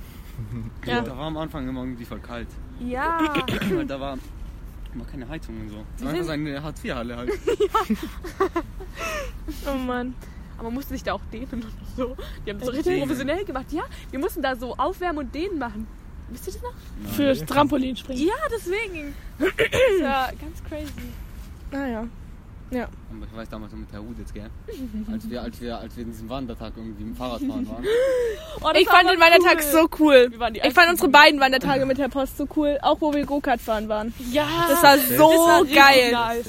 [0.87, 1.01] Ja.
[1.03, 2.49] Da war am Anfang immer irgendwie voll kalt.
[2.87, 3.35] Ja.
[3.71, 4.18] Weil da war
[4.95, 5.85] immer keine Heizung und so.
[5.97, 7.31] Das war einfach sind- so eine Hartz-IV-Halle halt.
[9.66, 10.14] Oh Mann.
[10.57, 11.64] Aber man musste sich da auch dehnen und
[11.97, 12.16] so.
[12.47, 13.66] Die haben das so richtig professionell gemacht.
[13.73, 15.87] Ja, wir mussten da so aufwärmen und dehnen machen.
[16.31, 17.12] Wisst ihr das noch?
[17.14, 18.27] Fürs Trampolin springen.
[18.27, 19.14] Ja, deswegen.
[19.38, 20.92] Das ist ja ganz crazy.
[21.73, 22.07] Naja.
[22.72, 22.85] Ja.
[22.85, 24.48] Aber ich weiß damals noch mit Herr Huditz, gell?
[25.12, 27.85] Als wir, als wir, als wir in diesem Wandertag irgendwie im Fahrradfahren waren.
[28.61, 29.62] Oh, das Ich war fand den Wandertag cool.
[29.72, 30.26] so cool.
[30.30, 32.78] Wir waren die Ich fand unsere beiden Wandertage mit der Post so cool.
[32.82, 34.12] Auch wo wir Go-Kart fahren waren.
[34.30, 36.12] Ja, Das war so war richtig geil.
[36.12, 36.46] Nice.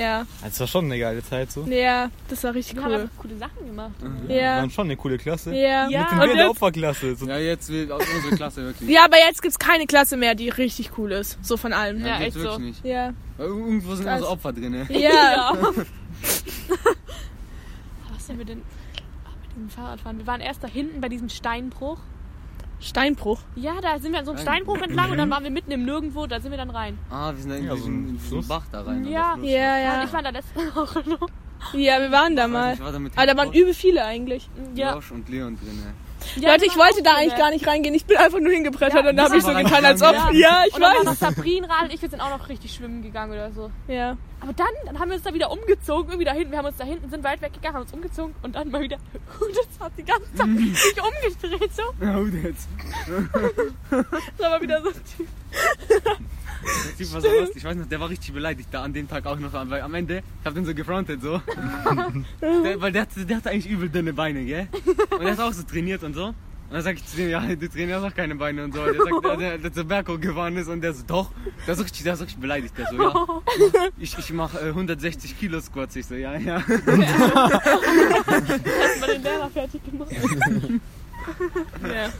[0.00, 0.26] Ja.
[0.42, 1.64] Das war schon eine geile Zeit so.
[1.64, 3.10] Ja, das war richtig Wir haben cool.
[3.18, 3.92] coole Sachen gemacht.
[4.26, 4.56] Wir Ja.
[4.56, 5.54] waren schon eine coole Klasse.
[5.54, 5.88] Ja.
[5.88, 6.08] Ja.
[6.14, 7.16] Mit der jetzt, Opferklasse.
[7.16, 8.88] So, Ja, jetzt will aus unserer Klasse wirklich.
[8.88, 11.38] ja, aber jetzt gibt's keine Klasse mehr, die richtig cool ist.
[11.42, 12.00] So von allem.
[12.04, 12.60] Ja, gibt's echt wirklich so.
[12.60, 12.84] nicht.
[12.84, 13.12] Ja.
[13.36, 14.22] Weil irgendwo sind Krass.
[14.22, 14.72] Opfer drin.
[14.72, 14.86] ne?
[14.90, 15.52] Ja.
[18.14, 18.62] Was denn mit den,
[19.24, 20.18] ah, mit dem Fahrradfahren?
[20.18, 21.98] Wir waren erst da hinten bei diesem Steinbruch.
[22.80, 23.40] Steinbruch.
[23.56, 25.84] Ja, da sind wir an so einem Steinbruch entlang und dann waren wir mitten im
[25.84, 26.98] Nirgendwo, da sind wir dann rein.
[27.10, 28.48] Ah, wir sind da in Ja, so in Fluss.
[28.48, 29.04] Bach da rein.
[29.04, 29.36] Ja.
[29.42, 29.78] Ja, Ja.
[29.78, 30.04] ja.
[30.04, 31.28] Ich war da letzte Woche noch.
[31.74, 32.72] Ja, wir waren da mal.
[32.74, 34.48] Ich war da mit Aber da waren übel viele eigentlich.
[34.74, 34.94] Ja.
[34.94, 35.78] Josh und Leon drin.
[35.86, 36.09] ey.
[36.36, 37.94] Ja, Leute, ich waren wollte da eigentlich gar nicht reingehen.
[37.94, 40.08] Ich bin einfach nur hingebrettert Ja, und da habe ich so getan, als ob.
[40.08, 41.34] reingegangen, Ja, ich und dann war noch weiß.
[41.34, 43.70] Sabrin, Rahel und ich, wir sind auch noch richtig schwimmen gegangen oder so.
[43.88, 44.16] Ja.
[44.40, 46.50] Aber dann, dann haben wir uns da wieder umgezogen, irgendwie da hinten.
[46.50, 48.96] Wir haben uns da hinten, sind weit weggegangen, haben uns umgezogen und dann mal wieder.
[49.40, 51.82] Und das hat die ganze Zeit sich umgedreht so.
[52.00, 52.68] Oh, jetzt.
[54.38, 54.90] Das war wieder so.
[56.62, 57.56] Der Typ war so lustig.
[57.56, 59.52] Ich weiß noch, der war richtig beleidigt da an dem Tag auch noch.
[59.52, 61.40] Weil am Ende, ich hab den so gefrontet so.
[62.42, 64.68] der, weil der hatte, der hatte eigentlich übel dünne Beine, gell?
[65.10, 66.26] Und er ist auch so trainiert und so.
[66.26, 68.84] Und dann sag ich zu dem, ja, du trainierst auch keine Beine und so.
[68.84, 71.30] Der sagt, der, der, der zur Berg hochgefahren ist und der so, doch.
[71.66, 72.78] Der ist richtig, der ist richtig beleidigt.
[72.78, 73.26] Der so, ja.
[73.98, 75.96] Ich, ich mach äh, 160 Kilo Squats.
[75.96, 76.62] Ich so, ja, ja.
[76.66, 76.68] Hast
[78.96, 80.10] du mal den Lehrer fertig gemacht?
[81.82, 81.88] ja.
[81.88, 82.10] Wir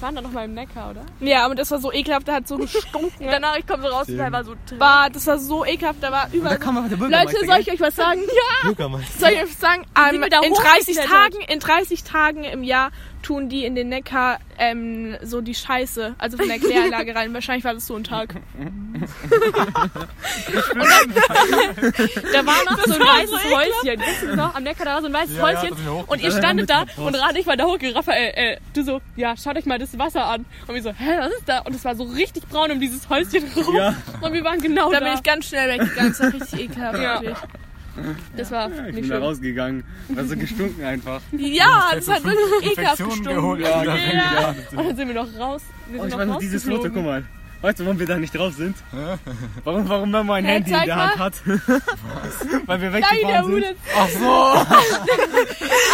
[0.00, 1.04] waren dann noch mal im Neckar, oder?
[1.20, 3.10] Ja, aber das war so ekelhaft, der hat so gestunken.
[3.26, 4.78] Und danach, ich komme so raus und da war so drin.
[4.78, 6.58] Bah, das war so ekelhaft, da war Und da überall.
[6.58, 7.32] kam der Bürgermeister.
[7.32, 8.20] Leute, soll ich euch was sagen?
[8.22, 8.68] Ja.
[8.68, 9.18] Bürgermeister.
[9.18, 9.82] Soll ich euch was sagen?
[10.10, 11.06] Sind Ähm, da in 30 hochgeklettert?
[11.06, 12.90] Tagen, in 30 Tagen im Jahr
[13.26, 17.34] tun die in den Neckar ähm, so die Scheiße, also von der Kläranlage rein.
[17.34, 18.34] Wahrscheinlich war das so ein Tag.
[22.32, 24.00] Da war noch so ein weißes Häuschen.
[24.00, 24.54] Weißt du noch?
[24.54, 25.76] Am Neckar, da war so ein weißes Ja, ja, Häuschen.
[25.90, 27.96] hoch- und ihr standet da und Rad, ich war da hochgegangen.
[27.96, 30.44] Raphael, äh, du so, ja, schaut euch mal das Wasser an.
[30.66, 31.58] Und wir so, hä, was ist da?
[31.60, 33.74] Und es war so richtig braun um dieses Häuschen rum.
[33.74, 33.94] Ja.
[34.20, 35.06] Und wir waren genau Da da.
[35.06, 36.12] bin ich ganz schnell weggegangen.
[36.16, 36.98] Das war richtig ekelhaft.
[37.00, 37.20] Ja.
[37.22, 37.36] wirklich.
[38.36, 39.22] Das war Ich nicht bin da schlimm.
[39.22, 39.84] rausgegangen.
[40.08, 41.20] War so gestunken einfach.
[41.32, 43.34] Ja, das hat wirklich ekelhaft Infektionen gestunken.
[43.34, 43.60] geholt.
[43.60, 44.54] Ja, Ja, ja.
[44.76, 45.62] Und dann sind wir noch raus.
[45.90, 47.24] Wir Oh, sind ich weiß noch dieses Foto, guck mal.
[47.62, 48.76] Weißt du, warum wir da nicht drauf sind?
[49.64, 51.08] Warum, warum man mein Hä, Handy in der mal.
[51.08, 51.34] Hand hat?
[52.66, 53.54] Weil wir Nein, der weggefahren sind.
[53.54, 53.76] Hude.
[53.96, 54.76] Ach so!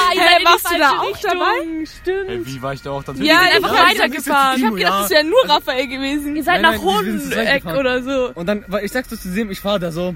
[0.05, 1.31] Ah, die warst du da auch Richtung.
[1.33, 1.87] dabei?
[1.87, 2.29] Stimmt.
[2.29, 3.17] Ey, wie war ich da auch dann?
[3.23, 4.61] Ja, sind einfach ich- weitergefahren.
[4.61, 6.37] Ich hab gedacht, das wäre nur Raphael gewesen.
[6.37, 7.79] Ihr seid Nein, nach nein, sind gefahren.
[7.79, 8.33] oder so.
[8.35, 10.15] Und dann, weil ich sag's so zu dem, ich fahr da so.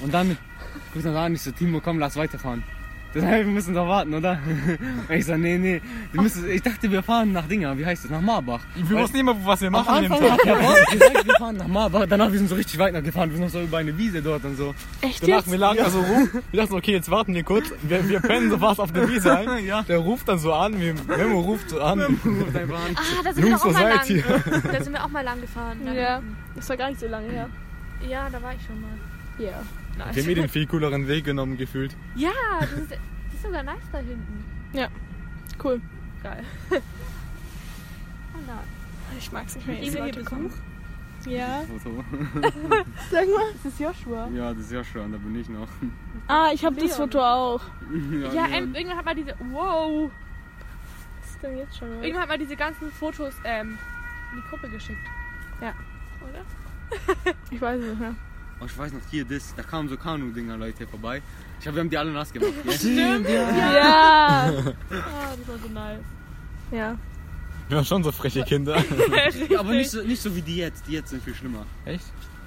[0.00, 0.36] Und dann
[0.94, 2.62] guck ich dann an, ich so, Timo, komm, lass weiterfahren.
[3.12, 4.38] Das heißt, wir müssen doch warten, oder?
[5.08, 5.80] Und ich so, nee, nee.
[6.10, 8.10] Wir müssen, ich dachte, wir fahren nach Dinger, wie heißt das?
[8.10, 8.60] Nach Marbach.
[8.74, 10.46] Wir wussten immer, was wir Am machen dem Anfang Tag.
[10.62, 12.06] hat gesagt, wir fahren nach Marbach.
[12.08, 13.30] Danach, wir sind so richtig weit gefahren.
[13.30, 14.74] Wir sind noch so über eine Wiese dort und so.
[15.00, 15.50] Echt Danach, jetzt?
[15.52, 16.28] wir lagen da so rum.
[16.50, 17.66] Wir dachten, okay, jetzt warten wir kurz.
[17.82, 19.64] Wir, wir pennen so fast auf der Wiese ein.
[19.64, 19.82] Ja.
[19.82, 22.00] Der ruft dann so an, wir- Memo ruft so an.
[22.00, 22.96] Ruft einfach an.
[22.96, 24.00] Ah, da sind wir Jungs doch auch mal lang.
[24.04, 24.24] Society.
[24.72, 25.78] Da sind wir auch mal lang gefahren.
[25.94, 26.20] Ja,
[26.56, 27.48] das war gar nicht so lange her.
[28.08, 28.90] ja, da war ich schon mal.
[29.38, 29.62] Ja.
[29.96, 30.16] Nice.
[30.16, 31.96] Wir haben eh den viel cooleren Weg genommen, gefühlt.
[32.16, 32.98] Ja, das ist, das
[33.34, 34.44] ist sogar nice da hinten.
[35.62, 35.80] Cool.
[36.22, 36.44] Geil.
[36.70, 36.76] Oh
[38.46, 38.58] nein.
[39.18, 39.76] Ich mag's nicht mehr.
[39.78, 40.12] Kriegen wir hier.
[40.14, 40.52] Besuch?
[41.26, 41.62] Ja.
[41.62, 42.04] Foto.
[43.10, 43.52] Sag mal.
[43.62, 44.28] Das ist Joshua.
[44.34, 45.68] Ja, das ist ja schon, da bin ich noch.
[46.26, 46.96] Ah, ich hab das.
[46.96, 47.60] Foto auch.
[48.34, 48.52] Ja, Leon.
[48.52, 49.34] ähm, irgendwann hat man diese.
[49.52, 50.10] Wow!
[51.20, 51.88] Was ist denn jetzt schon?
[51.94, 52.02] los?
[52.02, 53.78] Irgendwann hat man diese ganzen Fotos ähm,
[54.32, 55.06] in die Gruppe geschickt.
[55.60, 55.72] Ja.
[56.28, 57.34] Oder?
[57.50, 58.14] Ich weiß es nicht mehr.
[58.64, 61.20] Oh, ich weiß noch, hier, das, da kamen so Kanu-Dinger, Leute, vorbei.
[61.60, 62.50] Ich hab, wir haben die alle nass gemacht.
[62.64, 62.72] gell?
[62.78, 63.76] Stimmt, ja.
[63.76, 64.46] Ja.
[64.90, 66.00] Ah, das war so nice.
[66.70, 66.96] Ja.
[67.68, 68.76] Wir waren schon so freche Kinder.
[69.50, 70.86] Ja, aber nicht so, nicht so wie die jetzt.
[70.86, 71.66] Die jetzt sind viel schlimmer.
[71.84, 72.04] Echt?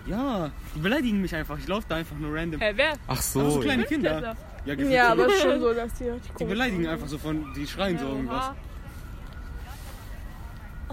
[0.08, 1.58] Ja, die beleidigen mich einfach.
[1.60, 2.60] Ich laufe da einfach nur random.
[2.62, 2.94] Hä, wer?
[2.94, 3.60] Ach Ach, so so.
[3.60, 4.36] kleine Kinder.
[4.66, 5.12] Ja, Ja, so.
[5.14, 6.92] aber es ist schon so, dass die richtig Die komisch beleidigen sind.
[6.92, 8.46] einfach so von, die schreien so irgendwas.
[8.48, 8.56] Oha.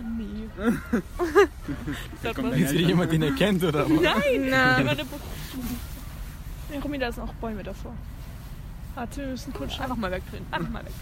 [0.05, 0.73] Oh nee.
[2.23, 4.01] Da kommt Ist hier jemand, den er kennt oder was?
[4.01, 4.51] Nein!
[5.09, 7.95] Bu- ja, Rumi, da sind auch Bäume davor.
[8.95, 9.83] Warte, wir müssen kurz schauen.
[9.85, 10.45] Einfach mal wegdrehen.
[10.51, 10.93] Einfach mal weg.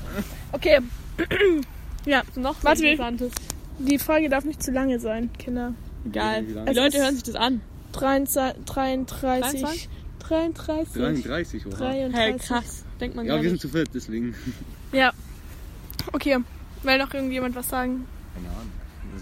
[0.53, 0.79] Okay.
[2.07, 3.33] ja, Noch Warte, wir- Interessantes.
[3.79, 5.75] die Folge darf nicht zu lange sein, Kinder.
[6.07, 6.45] Egal.
[6.45, 7.61] Die Es Leute hören sich das an.
[7.93, 9.89] 33, 33,
[10.21, 11.77] 33, 33, oder?
[11.77, 12.15] 33.
[12.19, 12.85] Hey, krass.
[13.01, 13.63] Denkt man Ja, gar wir sind nicht.
[13.63, 14.35] zu viert, deswegen.
[14.93, 15.13] Ja.
[16.13, 16.39] Okay.
[16.83, 18.07] Will noch irgendjemand was sagen?
[18.35, 18.71] Keine Ahnung.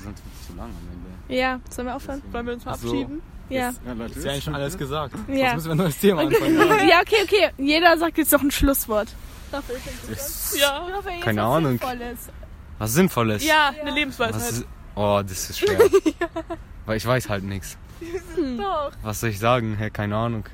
[0.05, 1.35] Das ist sonst zu lang am Ende.
[1.35, 2.23] Ja, sollen wir aufhören?
[2.33, 2.89] Wollen wir uns Ach so.
[2.89, 3.23] verabschieden?
[3.49, 3.73] Ja.
[3.85, 4.19] Ja, Leute.
[4.19, 5.15] Ist ja eigentlich schon alles gesagt.
[5.29, 5.35] Ja.
[5.35, 6.89] Jetzt müssen wir ein neues Thema anfangen.
[6.89, 7.51] Ja, okay, okay.
[7.59, 9.09] Jeder sagt jetzt noch ein Schlusswort.
[10.59, 10.85] Ja.
[11.21, 11.81] Keine Ahnung.
[12.79, 13.45] Was Sinnvolles?
[13.45, 14.35] Ja, eine Lebensweisheit.
[14.41, 15.79] Was ist, oh, das ist schwer.
[16.87, 17.77] Weil ich weiß halt nichts.
[18.57, 18.93] Doch.
[19.03, 19.75] Was soll ich sagen?
[19.77, 20.45] Hey, keine Ahnung.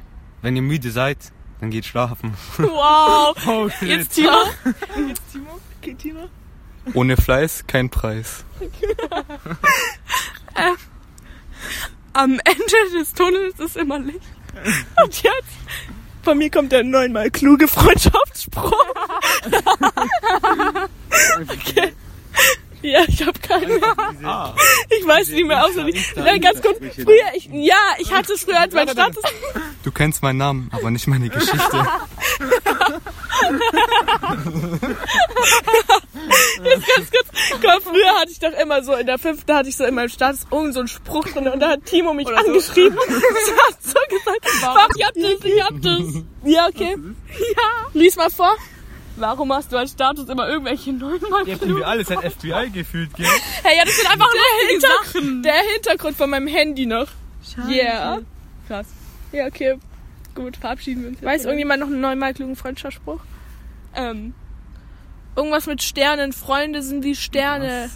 [0.42, 1.18] Wenn ihr müde seid,
[1.60, 2.34] dann geht schlafen.
[2.58, 3.36] Wow.
[3.46, 4.30] Oh, Jetzt Timo.
[5.08, 5.60] Jetzt Timo.
[5.80, 6.28] Okay, Timo.
[6.94, 8.44] Ohne Fleiß kein Preis.
[12.12, 14.20] Am Ende des Tunnels ist immer Licht.
[15.02, 15.58] Und jetzt?
[16.22, 18.72] Von mir kommt der neunmal kluge Freundschaftsspruch.
[21.42, 21.92] okay.
[22.86, 23.94] Ja, ich habe keinen mehr.
[24.22, 24.54] Ah.
[24.96, 26.12] Ich weiß nicht mehr auswendig.
[26.14, 26.78] Nein, ganz kurz.
[26.78, 29.22] Früher, ich, ja, ich hatte es früher als mein Status.
[29.82, 31.58] Du kennst meinen Namen, aber nicht meine Geschichte.
[36.64, 37.62] Jetzt ganz kurz.
[37.64, 40.08] Mal, früher hatte ich doch immer so, in der fünften hatte ich so in meinem
[40.08, 42.46] Status irgend so einen Spruch drin und da hat Timo mich Oder so.
[42.48, 42.96] angeschrieben.
[42.96, 43.08] Das
[43.66, 44.90] hat so gesagt, warum?
[44.96, 46.22] Ich hab das, ich hab das.
[46.44, 46.96] Ja, okay.
[47.56, 47.62] Ja.
[47.92, 48.54] Lies mal vor.
[49.16, 53.14] Warum hast du als Status immer irgendwelche neunmal Ihr habt irgendwie alles halt FBI gefühlt,
[53.14, 53.26] gell?
[53.62, 55.42] Hey, ja, das sind einfach Der, lustige Hintergrund, Sachen.
[55.42, 57.08] der Hintergrund von meinem Handy noch.
[57.68, 58.20] Yeah.
[58.68, 58.86] Krass.
[59.32, 59.78] Ja, okay.
[60.34, 61.18] Gut, verabschieden wir uns.
[61.20, 61.50] jetzt Weiß wieder.
[61.50, 63.20] irgendjemand noch einen neunmal klugen Freundschaftsspruch?
[63.94, 64.34] Ähm,
[65.34, 66.32] Irgendwas mit Sternen.
[66.32, 67.90] Freunde sind wie Sterne.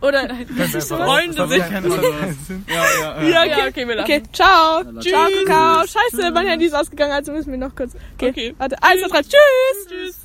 [0.00, 0.28] Oder.
[0.28, 2.64] Freunde Das hat keinen Sinn.
[2.68, 3.68] Ja, ja, Ja, ja, okay.
[3.68, 4.10] okay, wir lachen.
[4.10, 4.82] Okay, ciao.
[5.00, 5.12] Tschüss.
[5.12, 5.86] Ciao, Kakao.
[5.86, 7.94] Scheiße, mein Handy ist ausgegangen, also müssen wir noch kurz.
[8.14, 8.54] Okay, Okay.
[8.58, 8.76] warte.
[8.82, 9.22] Eins, zwei, drei.
[9.22, 9.86] Tschüss.
[9.88, 10.16] Tschüss.